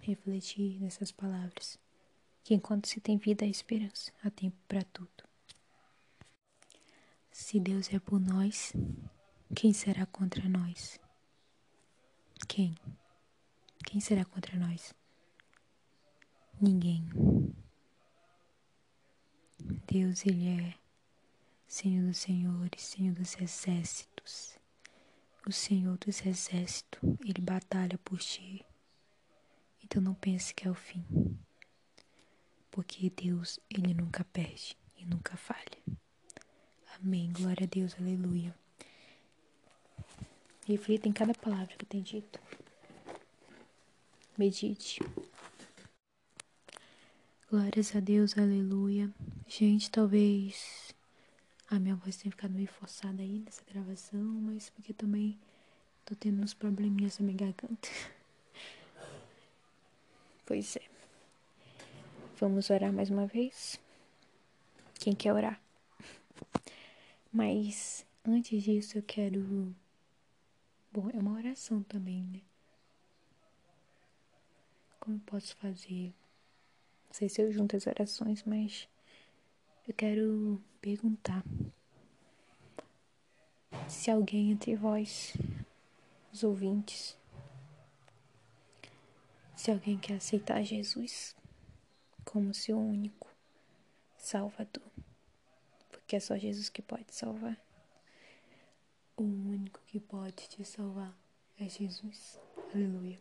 refletir 0.02 0.80
nessas 0.80 1.12
palavras. 1.12 1.78
Que 2.44 2.54
enquanto 2.54 2.88
se 2.88 3.00
tem 3.02 3.18
vida, 3.18 3.44
há 3.46 3.48
esperança, 3.48 4.12
há 4.24 4.30
tempo 4.30 4.56
para 4.68 4.84
tudo. 4.84 5.10
Se 7.32 7.60
Deus 7.60 7.94
é 7.94 8.00
por 8.00 8.20
nós, 8.20 8.74
quem 9.54 9.74
será 9.74 10.06
contra 10.06 10.48
nós? 10.48 11.00
Quem? 12.48 12.76
Quem 13.86 14.00
será 14.00 14.24
contra 14.24 14.58
nós? 14.58 14.94
Ninguém. 16.60 17.08
Deus, 19.88 20.26
Ele 20.26 20.48
é 20.48 20.81
Senhor 21.72 22.08
dos 22.08 22.18
Senhores, 22.18 22.82
Senhor 22.84 23.14
dos 23.14 23.40
Exércitos. 23.40 24.60
O 25.48 25.54
Senhor 25.54 25.98
dos 26.00 26.26
Exércitos, 26.26 27.00
Ele 27.26 27.40
batalha 27.42 27.98
por 28.00 28.20
ti. 28.20 28.66
Então 29.82 30.02
não 30.02 30.14
pense 30.14 30.54
que 30.54 30.68
é 30.68 30.70
o 30.70 30.76
fim. 30.76 31.06
Porque 32.70 33.10
Deus, 33.10 33.58
Ele 33.70 33.94
nunca 33.94 34.26
perde 34.26 34.78
e 34.98 35.06
nunca 35.06 35.38
falha. 35.38 35.82
Amém. 37.00 37.32
Glória 37.32 37.64
a 37.64 37.70
Deus. 37.74 37.96
Aleluia. 37.98 38.54
Reflita 40.68 41.08
em 41.08 41.14
cada 41.14 41.34
palavra 41.34 41.78
que 41.78 41.86
tem 41.86 42.02
dito. 42.02 42.38
Medite. 44.38 45.00
Glórias 47.50 47.96
a 47.96 48.02
Deus, 48.02 48.38
aleluia. 48.38 49.10
Gente, 49.48 49.90
talvez 49.90 50.94
a 51.72 51.80
minha 51.80 51.96
voz 51.96 52.18
tenha 52.18 52.32
ficado 52.32 52.54
meio 52.54 52.68
forçada 52.68 53.22
aí 53.22 53.40
nessa 53.40 53.64
gravação, 53.64 54.22
mas 54.22 54.70
porque 54.70 54.94
também 54.94 55.40
tô 56.04 56.14
tendo 56.14 56.44
uns 56.44 56.54
probleminhas 56.54 57.18
na 57.18 57.26
minha 57.26 57.38
garganta. 57.38 57.88
Pois 60.44 60.76
é. 60.76 60.82
Vamos 62.38 62.70
orar 62.70 62.92
mais 62.92 63.10
uma 63.10 63.26
vez? 63.26 63.80
Quem 65.00 65.16
quer 65.16 65.32
orar? 65.32 65.62
Mas 67.32 68.06
antes 68.26 68.62
disso 68.62 68.98
eu 68.98 69.04
quero. 69.04 69.74
Bom, 70.92 71.10
é 71.14 71.20
uma 71.20 71.38
oração 71.38 71.82
também, 71.84 72.24
né? 72.24 72.42
Como 75.00 75.16
eu 75.16 75.22
posso 75.26 75.56
fazer? 75.56 76.14
Não 77.06 77.14
sei 77.14 77.30
se 77.30 77.42
eu 77.42 77.50
junto 77.54 77.78
as 77.78 77.88
orações, 77.88 78.44
mas 78.44 78.90
eu 79.88 79.94
quero 79.94 80.62
perguntar 80.80 81.44
se 83.88 84.12
alguém 84.12 84.52
entre 84.52 84.76
vós, 84.76 85.34
os 86.32 86.44
ouvintes, 86.44 87.18
se 89.56 89.72
alguém 89.72 89.98
quer 89.98 90.16
aceitar 90.16 90.64
Jesus 90.64 91.36
como 92.24 92.54
seu 92.54 92.80
único 92.80 93.28
Salvador, 94.18 94.90
porque 95.90 96.16
é 96.16 96.20
só 96.20 96.38
Jesus 96.38 96.70
que 96.70 96.82
pode 96.82 97.14
salvar. 97.14 97.58
O 99.18 99.24
único 99.24 99.80
que 99.88 100.00
pode 100.00 100.48
te 100.48 100.64
salvar 100.64 101.16
é 101.60 101.68
Jesus. 101.68 102.40
Aleluia. 102.74 103.20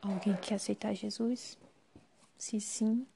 Alguém 0.00 0.36
quer 0.36 0.56
aceitar 0.56 0.94
Jesus? 0.94 1.58
Se 2.36 2.60
sim, 2.60 3.06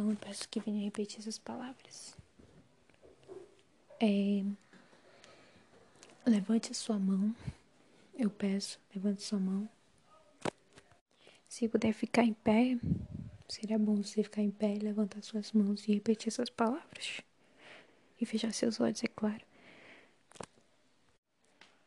então 0.00 0.10
eu 0.10 0.16
peço 0.16 0.48
que 0.48 0.58
venha 0.60 0.82
repetir 0.82 1.18
essas 1.18 1.38
palavras. 1.38 2.16
É, 4.00 4.42
levante 6.24 6.70
a 6.70 6.74
sua 6.74 6.98
mão. 6.98 7.36
Eu 8.18 8.30
peço, 8.30 8.80
levante 8.94 9.22
sua 9.22 9.38
mão. 9.38 9.68
Se 11.46 11.68
puder 11.68 11.92
ficar 11.92 12.24
em 12.24 12.32
pé, 12.32 12.78
seria 13.46 13.78
bom 13.78 13.96
você 13.96 14.22
ficar 14.22 14.40
em 14.40 14.50
pé, 14.50 14.78
levantar 14.80 15.22
suas 15.22 15.52
mãos 15.52 15.86
e 15.86 15.92
repetir 15.92 16.28
essas 16.28 16.48
palavras. 16.48 17.20
E 18.18 18.24
fechar 18.24 18.54
seus 18.54 18.80
olhos, 18.80 19.04
é 19.04 19.08
claro. 19.08 19.44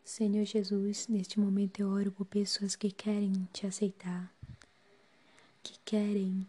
Senhor 0.03 0.45
Jesus, 0.45 1.07
neste 1.07 1.39
momento 1.39 1.79
eu 1.79 1.89
oro 1.89 2.11
por 2.11 2.25
pessoas 2.25 2.75
que 2.75 2.91
querem 2.91 3.49
te 3.51 3.65
aceitar, 3.65 4.31
que 5.63 5.79
querem 5.83 6.45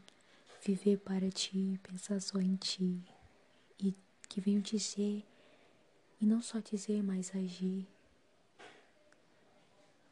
viver 0.65 0.99
para 0.99 1.31
ti, 1.31 1.79
pensar 1.83 2.21
só 2.21 2.41
em 2.41 2.57
ti 2.57 3.03
e 3.79 3.95
que 4.29 4.41
venham 4.41 4.63
dizer, 4.63 5.25
e 6.21 6.25
não 6.25 6.41
só 6.41 6.59
dizer, 6.61 7.03
mas 7.03 7.35
agir. 7.35 7.87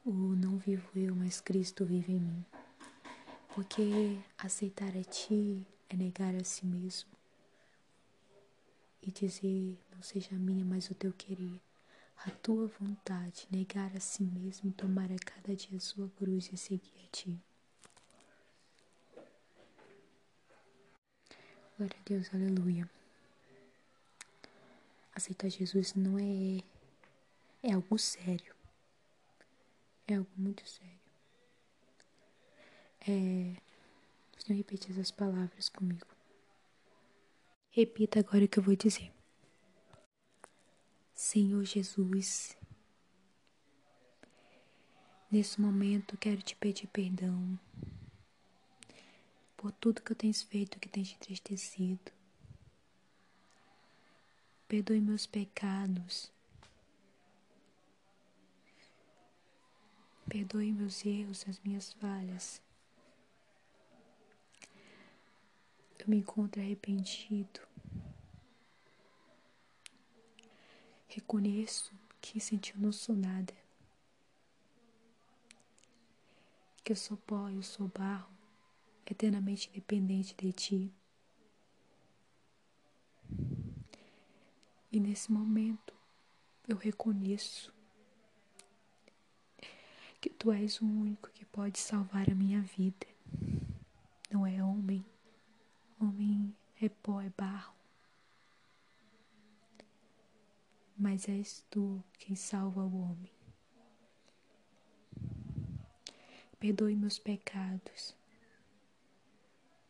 O 0.05 0.11
não 0.11 0.57
vivo 0.57 0.87
eu, 0.95 1.15
mas 1.15 1.41
Cristo 1.41 1.85
vive 1.85 2.13
em 2.13 2.19
mim. 2.19 2.45
Porque 3.55 4.19
aceitar 4.37 4.95
a 4.95 5.03
ti 5.03 5.65
é 5.89 5.95
negar 5.95 6.35
a 6.35 6.43
si 6.43 6.65
mesmo 6.65 7.09
e 9.01 9.11
dizer, 9.11 9.77
não 9.95 10.01
seja 10.01 10.35
a 10.35 10.39
minha, 10.39 10.63
mas 10.63 10.89
o 10.89 10.95
teu 10.95 11.11
querer 11.13 11.59
a 12.25 12.31
tua 12.31 12.67
vontade, 12.79 13.47
negar 13.51 13.91
a 13.95 13.99
si 13.99 14.23
mesmo 14.23 14.69
e 14.69 14.73
tomar 14.73 15.11
a 15.11 15.17
cada 15.25 15.55
dia 15.55 15.77
a 15.77 15.81
sua 15.81 16.09
cruz 16.09 16.49
e 16.53 16.57
seguir 16.57 16.93
a 17.03 17.07
ti. 17.11 17.37
Glória 21.77 21.97
a 21.99 22.03
Deus, 22.05 22.29
aleluia. 22.33 22.89
Aceitar 25.15 25.49
Jesus 25.49 25.93
não 25.95 26.17
é 26.19 26.63
é 27.63 27.73
algo 27.73 27.97
sério. 27.97 28.53
É 30.07 30.15
algo 30.15 30.29
muito 30.35 30.67
sério. 30.67 30.99
É, 33.07 33.55
não 34.47 34.55
repete 34.55 34.91
essas 34.91 35.11
palavras 35.11 35.69
comigo. 35.69 36.07
Repita 37.71 38.19
agora 38.19 38.45
o 38.45 38.47
que 38.47 38.59
eu 38.59 38.63
vou 38.63 38.75
dizer. 38.75 39.11
Senhor 41.15 41.63
Jesus, 41.63 42.57
nesse 45.31 45.59
momento 45.59 46.17
quero 46.17 46.41
te 46.41 46.55
pedir 46.55 46.87
perdão 46.87 47.57
por 49.63 49.71
tudo 49.71 50.01
que 50.01 50.11
eu 50.11 50.15
tenho 50.17 50.33
feito 50.33 50.77
que 50.77 50.89
tem 50.89 51.03
te 51.03 51.15
entristecido. 51.15 52.11
Perdoe 54.67 54.99
meus 54.99 55.25
pecados. 55.25 56.29
Perdoe 60.27 60.73
meus 60.73 61.05
erros, 61.05 61.45
as 61.47 61.61
minhas 61.61 61.93
falhas. 61.93 62.61
Eu 65.97 66.09
me 66.09 66.17
encontro 66.17 66.61
arrependido. 66.61 67.61
Reconheço 71.07 71.93
que 72.19 72.37
senti 72.41 72.75
eu 72.75 72.81
não 72.81 72.91
sou 72.91 73.15
nada. 73.15 73.53
Que 76.83 76.91
eu 76.91 76.97
sou 76.97 77.15
pó, 77.15 77.47
eu 77.47 77.63
sou 77.63 77.87
barro, 77.87 78.32
eternamente 79.05 79.69
dependente 79.73 80.35
de 80.35 80.51
ti. 80.51 80.93
E 84.91 84.99
nesse 84.99 85.31
momento 85.31 85.93
eu 86.67 86.77
reconheço 86.77 87.73
que 90.21 90.29
tu 90.29 90.51
és 90.51 90.79
o 90.79 90.85
único 90.85 91.29
que 91.31 91.43
pode 91.45 91.79
salvar 91.79 92.29
a 92.29 92.35
minha 92.35 92.61
vida. 92.61 93.07
Não 94.31 94.47
é 94.47 94.63
homem. 94.63 95.05
Homem 95.99 96.55
é 96.81 96.87
pó, 96.87 97.21
é 97.21 97.29
barro. 97.37 97.73
Mas 100.97 101.27
és 101.27 101.65
tu 101.69 102.01
quem 102.19 102.35
salva 102.35 102.81
o 102.83 103.01
homem. 103.01 103.31
Perdoe 106.59 106.95
meus 106.95 107.19
pecados. 107.19 108.15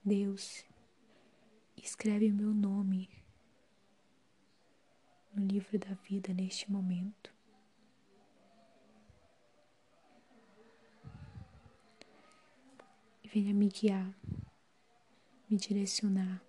Deus, 0.06 0.66
escreve 1.78 2.32
meu 2.32 2.54
nome 2.54 3.10
no 5.34 5.45
livro 5.45 5.80
da 5.80 5.93
vida 5.95 6.34
neste 6.34 6.72
momento. 6.72 7.34
venha 13.34 13.51
me 13.51 13.68
guiar, 13.68 14.14
me 15.49 15.58
direcionar, 15.58 16.39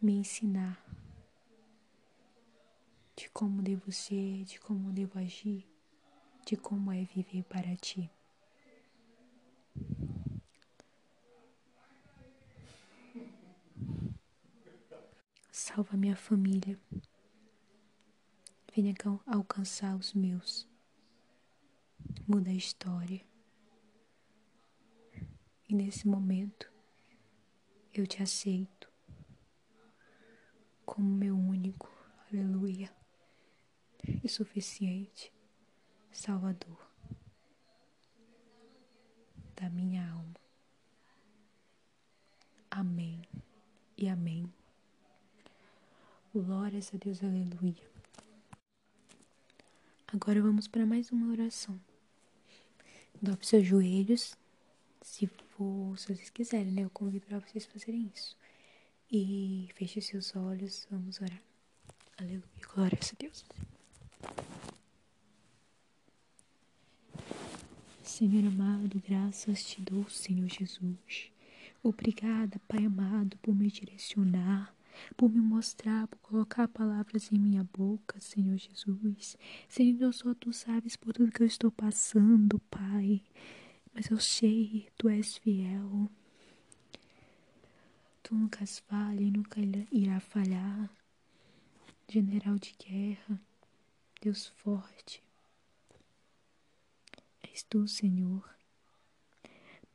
me 0.00 0.16
ensinar 0.16 0.84
de 3.16 3.28
como 3.28 3.62
devo 3.62 3.92
ser, 3.92 4.44
de 4.44 4.58
como 4.58 4.90
devo 4.90 5.20
agir, 5.20 5.64
de 6.44 6.56
como 6.56 6.90
é 6.90 7.04
viver 7.04 7.44
para 7.44 7.76
ti. 7.76 8.10
Salva 15.64 15.96
minha 15.96 16.16
família. 16.16 16.76
Venha 18.74 18.92
alcançar 19.24 19.94
os 19.94 20.12
meus. 20.12 20.68
Muda 22.26 22.50
a 22.50 22.52
história. 22.52 23.24
E 25.68 25.72
nesse 25.72 26.08
momento 26.08 26.68
eu 27.94 28.08
te 28.08 28.20
aceito 28.20 28.90
como 30.84 31.08
meu 31.08 31.38
único, 31.38 31.88
aleluia, 32.28 32.92
e 34.02 34.28
suficiente 34.28 35.32
Salvador 36.10 36.90
da 39.54 39.70
minha 39.70 40.10
alma. 40.10 40.34
Amém 42.68 43.22
e 43.96 44.08
amém. 44.08 44.52
Glórias 46.34 46.90
a 46.94 46.96
Deus, 46.96 47.22
aleluia. 47.22 47.76
Agora 50.06 50.40
vamos 50.40 50.66
para 50.66 50.86
mais 50.86 51.12
uma 51.12 51.30
oração. 51.30 51.78
Dobre 53.20 53.44
seus 53.44 53.66
joelhos 53.66 54.34
se 55.02 55.26
for, 55.26 55.98
se 55.98 56.06
vocês 56.06 56.30
quiserem, 56.30 56.72
né? 56.72 56.84
Eu 56.84 56.90
convido 56.90 57.26
para 57.26 57.38
vocês 57.38 57.66
fazerem 57.66 58.10
isso. 58.14 58.34
E 59.10 59.68
feche 59.74 60.00
seus 60.00 60.34
olhos, 60.34 60.86
vamos 60.90 61.20
orar. 61.20 61.42
Aleluia, 62.16 62.42
glória 62.74 62.98
a 62.98 63.16
Deus. 63.18 63.44
Senhor 68.02 68.46
amado, 68.46 69.02
graças 69.06 69.62
te 69.64 69.82
dou, 69.82 70.08
Senhor 70.08 70.48
Jesus. 70.48 71.30
Obrigada, 71.82 72.58
Pai 72.66 72.86
amado, 72.86 73.36
por 73.42 73.54
me 73.54 73.70
direcionar, 73.70 74.74
por 75.16 75.30
me 75.30 75.40
mostrar, 75.40 76.06
por 76.08 76.18
colocar 76.18 76.68
palavras 76.68 77.30
em 77.32 77.38
minha 77.38 77.64
boca, 77.64 78.20
Senhor 78.20 78.56
Jesus. 78.56 79.36
Senhor, 79.68 80.12
só 80.12 80.34
tu 80.34 80.52
sabes 80.52 80.96
por 80.96 81.12
tudo 81.12 81.32
que 81.32 81.42
eu 81.42 81.46
estou 81.46 81.70
passando, 81.70 82.58
Pai 82.70 83.22
mas 83.94 84.10
eu 84.10 84.18
sei, 84.18 84.88
tu 84.96 85.08
és 85.08 85.36
fiel. 85.36 86.10
Tu 88.22 88.34
nunca 88.34 88.66
falha 88.66 89.20
e 89.20 89.30
nunca 89.30 89.60
irá 89.90 90.18
falhar. 90.20 90.90
General 92.08 92.58
de 92.58 92.74
guerra, 92.78 93.40
Deus 94.20 94.48
forte, 94.48 95.22
és 97.42 97.62
tu, 97.62 97.86
Senhor. 97.88 98.48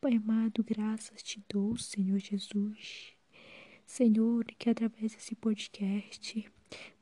Pai 0.02 0.16
amado, 0.16 0.64
graças 0.64 1.22
te 1.22 1.44
dou, 1.48 1.78
Senhor 1.78 2.20
Jesus. 2.20 3.17
Senhor, 3.88 4.44
que 4.60 4.70
através 4.70 5.14
desse 5.14 5.34
podcast 5.34 6.46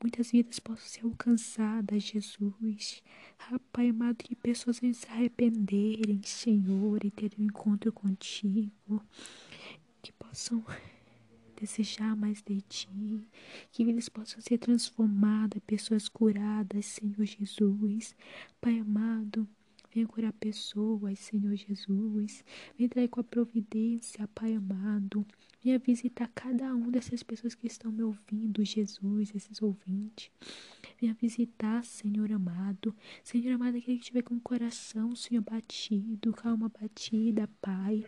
muitas 0.00 0.30
vidas 0.30 0.60
possam 0.60 0.86
ser 0.86 1.04
alcançadas, 1.04 2.04
Jesus. 2.04 3.02
Ah, 3.38 3.58
Pai 3.72 3.88
amado, 3.88 4.22
que 4.22 4.36
pessoas 4.36 4.78
venham 4.78 4.94
se 4.94 5.06
arrependerem, 5.08 6.22
Senhor, 6.22 7.04
e 7.04 7.10
terem 7.10 7.40
um 7.40 7.44
encontro 7.46 7.92
contigo. 7.92 9.02
Que 10.00 10.12
possam 10.12 10.64
desejar 11.60 12.14
mais 12.16 12.40
de 12.40 12.60
ti, 12.62 12.88
que 13.72 13.84
vidas 13.84 14.08
possam 14.08 14.40
ser 14.40 14.56
transformadas, 14.56 15.60
pessoas 15.66 16.08
curadas, 16.08 16.86
Senhor 16.86 17.24
Jesus. 17.24 18.14
Pai 18.60 18.78
amado, 18.78 19.46
venha 19.92 20.06
curar 20.06 20.32
pessoas, 20.34 21.18
Senhor 21.18 21.56
Jesus. 21.56 22.44
Venha 22.78 22.88
trazer 22.88 23.08
com 23.08 23.20
a 23.20 23.24
providência, 23.24 24.28
Pai 24.28 24.54
amado. 24.54 25.26
Venha 25.66 25.80
visitar 25.80 26.30
cada 26.32 26.72
uma 26.72 26.92
dessas 26.92 27.24
pessoas 27.24 27.56
que 27.56 27.66
estão 27.66 27.90
me 27.90 28.00
ouvindo, 28.00 28.64
Jesus, 28.64 29.34
esses 29.34 29.60
ouvintes. 29.60 30.30
Venha 31.00 31.12
visitar, 31.20 31.84
Senhor 31.84 32.30
amado. 32.30 32.94
Senhor 33.24 33.52
amado, 33.52 33.76
aquele 33.76 33.96
que 33.96 34.04
estiver 34.04 34.22
com 34.22 34.36
o 34.36 34.40
coração, 34.40 35.16
Senhor, 35.16 35.42
batido, 35.42 36.32
calma 36.32 36.68
batida, 36.68 37.50
Pai. 37.60 38.06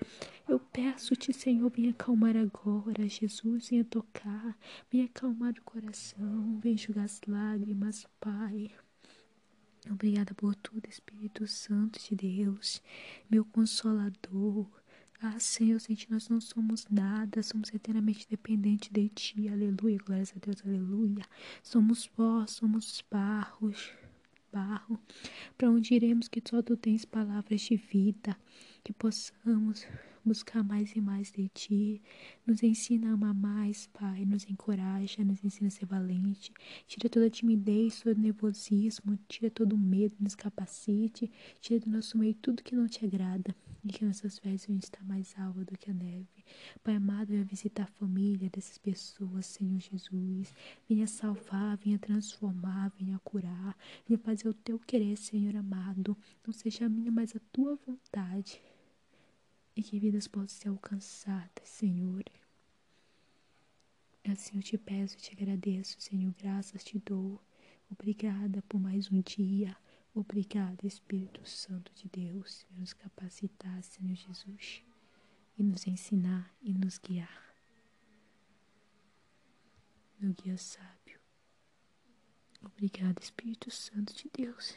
Eu 0.49 0.61
peço-te, 0.61 1.33
Senhor, 1.33 1.69
venha 1.69 1.91
acalmar 1.91 2.37
agora, 2.37 3.09
Jesus, 3.09 3.71
venha 3.71 3.85
tocar, 3.85 4.57
venha 4.89 5.07
acalmar 5.07 5.53
o 5.59 5.63
coração, 5.63 6.61
venha 6.63 6.77
enxugar 6.77 7.07
as 7.07 7.21
lágrimas, 7.27 8.07
Pai. 8.21 8.71
Obrigada 9.91 10.33
por 10.33 10.55
tudo, 10.55 10.89
Espírito 10.89 11.45
Santo 11.49 11.99
de 11.99 12.15
Deus, 12.15 12.81
meu 13.29 13.45
consolador. 13.45 14.65
Ah, 15.21 15.39
Senhor, 15.41 15.81
sem 15.81 15.97
ti 15.97 16.09
nós 16.11 16.29
não 16.29 16.41
somos 16.41 16.87
nada, 16.89 17.43
somos 17.43 17.75
eternamente 17.75 18.25
dependentes 18.31 18.89
de 18.91 19.09
ti. 19.09 19.49
Aleluia, 19.49 19.99
glórias 19.99 20.33
a 20.37 20.39
Deus, 20.39 20.63
aleluia. 20.65 21.25
Somos 21.61 22.07
pó, 22.07 22.47
somos 22.47 23.05
barros, 23.11 23.93
barro. 24.53 24.97
Para 25.57 25.71
onde 25.71 25.93
iremos 25.93 26.29
que 26.29 26.41
só 26.49 26.63
tu 26.63 26.77
tens 26.77 27.05
palavras 27.05 27.63
de 27.63 27.77
vida, 27.77 28.39
que 28.85 28.93
possamos 28.93 29.85
buscar 30.25 30.63
mais 30.63 30.95
e 30.95 31.01
mais 31.01 31.33
de 31.33 31.49
Ti. 31.49 32.01
Nos 32.47 32.63
ensina 32.63 33.11
a 33.11 33.15
amar 33.15 33.35
mais, 33.35 33.89
Pai. 33.89 34.25
Nos 34.25 34.49
encoraja, 34.49 35.25
nos 35.25 35.43
ensina 35.43 35.67
a 35.67 35.71
ser 35.71 35.87
valente. 35.87 36.53
Tira 36.87 37.09
toda 37.09 37.27
a 37.27 37.31
timidez, 37.31 38.03
todo 38.03 38.17
o 38.17 38.21
nervosismo, 38.21 39.19
tira 39.27 39.51
todo 39.51 39.73
o 39.73 39.79
medo, 39.79 40.15
nos 40.21 40.37
capacite. 40.37 41.29
Tira 41.61 41.81
do 41.81 41.91
nosso 41.91 42.17
meio 42.17 42.35
tudo 42.35 42.63
que 42.63 42.77
não 42.77 42.87
te 42.87 43.05
agrada. 43.05 43.53
E 43.89 43.91
que 43.91 44.05
nossas 44.05 44.39
fés 44.39 44.67
venham 44.67 44.79
estar 44.79 45.03
mais 45.05 45.35
alta 45.39 45.65
do 45.65 45.79
que 45.79 45.91
a 45.91 45.95
neve. 45.95 46.45
Pai 46.85 46.97
amado, 46.97 47.29
venha 47.29 47.43
visitar 47.43 47.85
a 47.85 47.87
família 47.87 48.51
dessas 48.51 48.77
pessoas, 48.77 49.47
Senhor 49.47 49.81
Jesus. 49.81 50.53
Venha 50.87 51.07
salvar, 51.07 51.79
venha 51.79 51.99
transformar, 51.99 52.93
venha 52.99 53.19
curar. 53.21 53.75
Venha 54.07 54.19
fazer 54.19 54.47
o 54.47 54.53
teu 54.53 54.79
querer, 54.79 55.17
Senhor 55.17 55.57
amado. 55.57 56.15
Não 56.47 56.53
seja 56.53 56.85
a 56.85 56.89
minha, 56.89 57.11
mas 57.11 57.35
a 57.35 57.41
tua 57.51 57.77
vontade 57.77 58.61
e 59.75 59.83
que 59.83 59.99
vidas 59.99 60.29
possam 60.29 60.49
ser 60.49 60.69
alcançadas, 60.69 61.65
Senhor. 61.65 62.25
Assim 64.25 64.59
eu 64.59 64.63
te 64.63 64.77
peço 64.77 65.17
e 65.17 65.21
te 65.21 65.33
agradeço, 65.33 65.97
Senhor, 65.99 66.35
graças 66.39 66.85
te 66.85 66.99
dou. 66.99 67.41
Obrigada 67.91 68.61
por 68.69 68.79
mais 68.79 69.11
um 69.11 69.23
dia. 69.23 69.75
Obrigada, 70.19 70.85
Espírito 70.85 71.49
Santo 71.49 71.93
de 71.95 72.09
Deus, 72.09 72.65
por 72.65 72.77
nos 72.77 72.93
capacitar, 72.93 73.81
Senhor 73.85 74.17
Jesus, 74.17 74.83
e 75.57 75.63
nos 75.63 75.87
ensinar 75.87 76.53
e 76.61 76.75
nos 76.75 76.99
guiar. 76.99 77.55
Meu 80.19 80.35
guia 80.35 80.59
sábio. 80.59 81.21
Obrigada, 82.61 83.23
Espírito 83.23 83.71
Santo 83.71 84.13
de 84.13 84.29
Deus. 84.37 84.77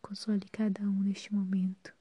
Console 0.00 0.48
cada 0.50 0.80
um 0.80 1.02
neste 1.02 1.34
momento 1.34 1.94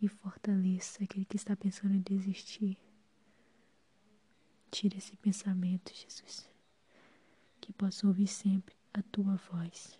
e 0.00 0.08
fortaleça 0.08 1.04
aquele 1.04 1.26
que 1.26 1.36
está 1.36 1.54
pensando 1.54 1.94
em 1.94 2.00
desistir. 2.00 2.78
Tira 4.70 4.96
esse 4.96 5.14
pensamento, 5.18 5.92
Jesus. 5.94 6.48
Que 7.60 7.74
possa 7.74 8.06
ouvir 8.06 8.26
sempre 8.26 8.74
a 8.94 9.02
tua 9.02 9.36
voz. 9.36 9.98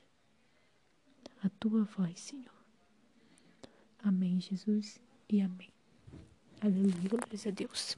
A 1.43 1.49
tua 1.61 1.85
voz, 1.85 2.19
Senhor. 2.19 2.53
Amém, 4.03 4.41
Jesus, 4.41 5.01
e 5.29 5.41
amém. 5.41 5.71
Aleluia, 6.61 7.09
glórias 7.09 7.47
a 7.47 7.51
Deus. 7.51 7.97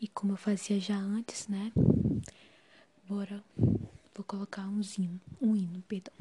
E 0.00 0.08
como 0.08 0.32
eu 0.32 0.36
fazia 0.36 0.80
já 0.80 0.96
antes, 0.96 1.46
né? 1.46 1.72
Bora, 3.08 3.42
vou 3.56 4.24
colocar 4.26 4.66
um 4.66 4.80
hino, 4.80 5.20
um 5.40 5.54
hino, 5.54 5.80
perdão. 5.82 6.14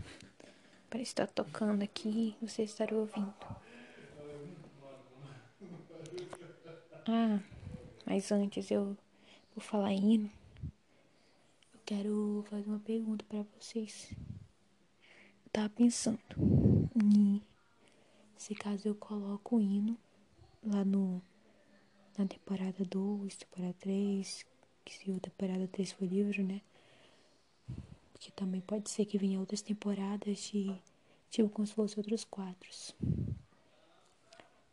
Para 0.89 1.01
estar 1.01 1.25
tocando 1.25 1.81
aqui, 1.81 2.35
você 2.39 2.63
estará 2.63 2.95
ouvindo. 2.95 3.33
Ah, 7.07 7.39
mas 8.05 8.31
antes 8.31 8.69
eu 8.69 8.95
por 9.53 9.61
falar 9.61 9.93
hino, 9.93 10.29
eu 11.73 11.79
quero 11.85 12.45
fazer 12.49 12.67
uma 12.67 12.79
pergunta 12.79 13.25
para 13.27 13.43
vocês. 13.59 14.13
Tava 15.53 15.69
pensando 15.69 16.19
em 16.95 17.39
se 18.35 18.55
caso 18.55 18.87
eu 18.87 18.95
coloco 18.95 19.57
o 19.57 19.61
hino 19.61 19.95
lá 20.63 20.83
no 20.83 21.21
na 22.17 22.25
temporada 22.25 22.83
2, 22.83 23.37
temporada 23.37 23.75
3, 23.79 24.45
que 24.83 24.93
se 24.97 25.11
a 25.11 25.19
temporada 25.19 25.67
3 25.67 25.91
foi 25.91 26.07
livro, 26.07 26.43
né? 26.43 26.59
Porque 28.11 28.31
também 28.31 28.61
pode 28.61 28.89
ser 28.89 29.05
que 29.05 29.19
venha 29.19 29.39
outras 29.39 29.61
temporadas 29.61 30.39
de 30.39 30.75
tipo 31.29 31.49
como 31.49 31.67
se 31.67 31.75
fossem 31.75 31.99
outros 31.99 32.23
quadros. 32.23 32.95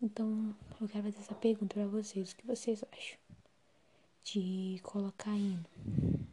Então, 0.00 0.56
eu 0.80 0.88
quero 0.88 1.04
fazer 1.04 1.18
essa 1.18 1.34
pergunta 1.34 1.74
para 1.74 1.86
vocês. 1.88 2.32
O 2.32 2.36
que 2.36 2.46
vocês 2.46 2.82
acham 2.90 3.18
de 4.24 4.80
colocar 4.82 5.36
hino? 5.36 5.66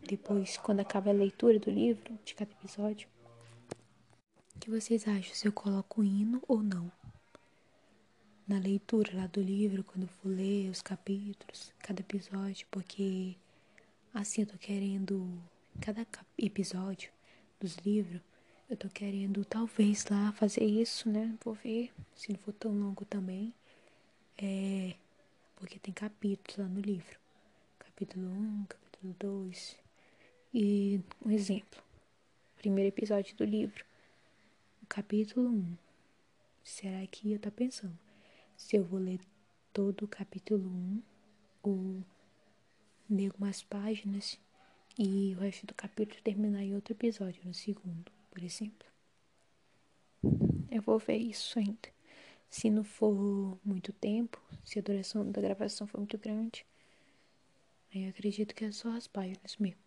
Depois, 0.08 0.56
quando 0.56 0.80
acaba 0.80 1.10
a 1.10 1.14
leitura 1.14 1.60
do 1.60 1.70
livro, 1.70 2.18
de 2.24 2.34
cada 2.34 2.52
episódio. 2.54 3.10
O 4.68 4.70
que 4.70 4.82
vocês 4.82 5.08
acham? 5.08 5.34
Se 5.34 5.48
eu 5.48 5.54
coloco 5.54 6.04
hino 6.04 6.44
ou 6.46 6.62
não? 6.62 6.92
Na 8.46 8.60
leitura 8.60 9.16
lá 9.16 9.26
do 9.26 9.42
livro, 9.42 9.82
quando 9.82 10.04
eu 10.04 10.10
for 10.10 10.28
ler 10.28 10.70
os 10.70 10.82
capítulos, 10.82 11.72
cada 11.80 12.02
episódio, 12.02 12.68
porque 12.70 13.38
assim 14.14 14.42
eu 14.42 14.48
tô 14.48 14.58
querendo, 14.58 15.26
cada 15.80 16.06
episódio 16.38 17.10
dos 17.62 17.78
livros, 17.78 18.20
eu 18.70 18.76
tô 18.76 18.90
querendo 18.90 19.46
talvez 19.46 20.06
lá 20.08 20.34
fazer 20.34 20.66
isso, 20.66 21.10
né? 21.10 21.34
Vou 21.46 21.54
ver 21.54 21.94
se 22.14 22.34
não 22.34 22.38
for 22.38 22.52
tão 22.52 22.78
longo 22.78 23.06
também. 23.06 23.54
É. 24.38 24.96
Porque 25.56 25.80
tem 25.80 25.94
capítulos 25.94 26.58
lá 26.58 26.66
no 26.66 26.82
livro. 26.82 27.18
Capítulo 27.80 28.28
1, 28.28 28.66
capítulo 28.66 29.16
2. 29.18 29.78
E 30.54 31.00
um 31.26 31.32
exemplo. 31.32 31.82
Primeiro 32.58 32.90
episódio 32.90 33.34
do 33.38 33.46
livro. 33.46 33.87
Capítulo 34.90 35.50
1. 35.50 35.78
Será 36.64 37.06
que 37.08 37.32
eu 37.32 37.40
tô 37.40 37.52
pensando? 37.52 37.98
Se 38.56 38.78
eu 38.78 38.84
vou 38.84 39.00
ler 39.00 39.20
todo 39.72 40.06
o 40.06 40.08
capítulo 40.08 40.68
1 40.68 41.04
ou 41.62 42.04
ler 43.10 43.28
algumas 43.28 43.62
páginas 43.62 44.40
e 44.98 45.36
o 45.36 45.40
resto 45.40 45.68
do 45.68 45.74
capítulo 45.76 46.20
terminar 46.24 46.64
em 46.64 46.74
outro 46.74 46.94
episódio, 46.94 47.44
no 47.46 47.54
segundo 47.54 48.12
por 48.32 48.44
exemplo. 48.44 48.88
Eu 50.72 50.82
vou 50.82 50.98
ver 50.98 51.18
isso 51.18 51.60
ainda. 51.60 51.90
Se 52.50 52.70
não 52.70 52.84
for 52.84 53.60
muito 53.64 53.92
tempo, 53.92 54.42
se 54.64 54.80
a 54.80 54.82
duração 54.82 55.30
da 55.32 55.42
gravação 55.42 55.86
for 55.86 55.98
muito 55.98 56.18
grande, 56.18 56.66
aí 57.94 58.04
eu 58.04 58.10
acredito 58.10 58.56
que 58.56 58.66
é 58.66 58.72
só 58.72 58.90
as 58.96 59.08
páginas 59.08 59.58
mesmo. 59.58 59.82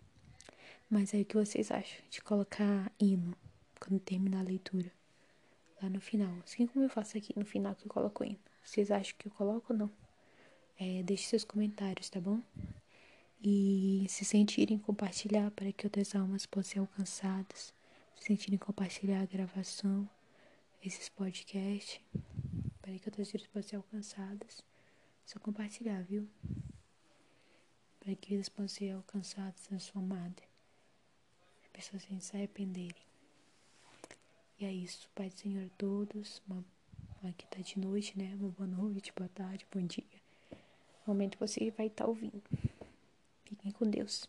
Mas 0.89 1.15
aí 1.15 1.23
o 1.23 1.25
que 1.25 1.37
vocês 1.37 1.71
acham 1.71 2.01
de 2.11 2.21
colocar 2.21 2.93
hino 3.01 3.37
quando 3.81 3.99
terminar 3.99 4.41
a 4.41 4.45
leitura? 4.45 4.93
Lá 5.83 5.89
no 5.89 6.01
final. 6.01 6.33
Assim 6.45 6.67
como 6.67 6.85
eu 6.85 6.91
faço 6.91 7.17
aqui 7.17 7.33
no 7.37 7.45
final 7.45 7.75
que 7.75 7.87
eu 7.87 7.91
coloco 7.91 8.23
hino. 8.23 8.39
Vocês 8.63 8.91
acham 8.91 9.17
que 9.19 9.27
eu 9.27 9.33
coloco 9.33 9.73
ou 9.73 9.79
não? 9.79 9.91
É, 10.79 11.03
deixe 11.03 11.25
seus 11.25 11.45
comentários, 11.45 12.09
tá 12.09 12.21
bom? 12.21 12.41
E 13.43 14.07
se 14.09 14.25
sentirem 14.25 14.79
compartilhar 14.79 15.51
para 15.51 15.73
que 15.73 15.87
outras 15.87 16.15
almas 16.15 16.47
possam 16.47 16.73
ser 16.73 16.79
alcançadas 16.81 17.75
sentirem 18.21 18.59
compartilhar 18.59 19.23
a 19.23 19.27
gravação, 19.27 20.09
esses 20.83 21.09
podcasts, 21.09 22.01
para 22.81 22.99
que 22.99 23.09
outras 23.09 23.33
vidas 23.33 23.47
possam 23.47 23.69
ser 23.69 23.77
alcançadas. 23.77 24.63
Só 25.25 25.39
compartilhar, 25.41 26.03
viu? 26.03 26.29
Para 27.99 28.15
que 28.15 28.31
vidas 28.31 28.49
possam 28.49 28.69
ser 28.69 28.91
alcançadas, 28.91 29.67
transformadas. 29.67 30.45
As 31.63 31.69
pessoas 31.69 32.03
sem 32.03 32.21
se 32.21 32.37
arrependerem. 32.37 33.10
E 34.61 34.67
é 34.67 34.73
isso. 34.73 35.09
Pai 35.15 35.31
do 35.31 35.39
Senhor 35.39 35.65
a 35.65 35.71
todos. 35.79 36.43
Uma, 36.47 36.63
aqui 37.25 37.47
tá 37.47 37.61
de 37.61 37.79
noite, 37.79 38.19
né? 38.19 38.37
Uma 38.39 38.51
boa 38.51 38.69
noite, 38.69 39.11
boa 39.17 39.31
tarde, 39.31 39.67
bom 39.75 39.81
dia. 39.81 40.05
No 41.07 41.15
momento 41.15 41.39
que 41.39 41.49
você 41.49 41.71
vai 41.71 41.87
estar 41.87 42.05
tá 42.05 42.11
ouvindo. 42.11 42.43
Fiquem 43.47 43.73
com 43.73 43.89
Deus. 43.89 44.29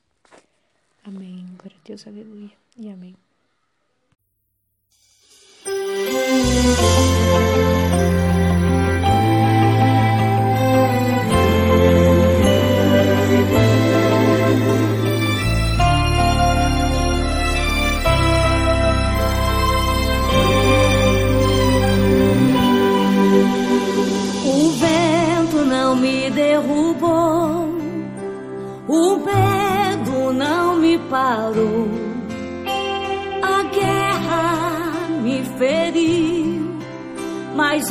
Amém. 1.03 1.45
Glória 1.57 1.77
a 1.77 1.83
Deus, 1.83 2.07
aleluia. 2.07 2.51
E 2.77 2.89
amém. 2.89 3.15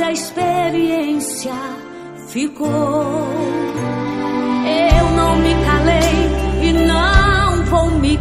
A 0.02 0.12
experiência 0.12 1.52
ficou. 2.28 3.28
Eu 4.66 5.10
não 5.16 5.36
me 5.36 5.54
calei 5.64 6.68
e 6.68 6.72
não 6.72 7.64
vou 7.66 7.90
me 7.98 8.16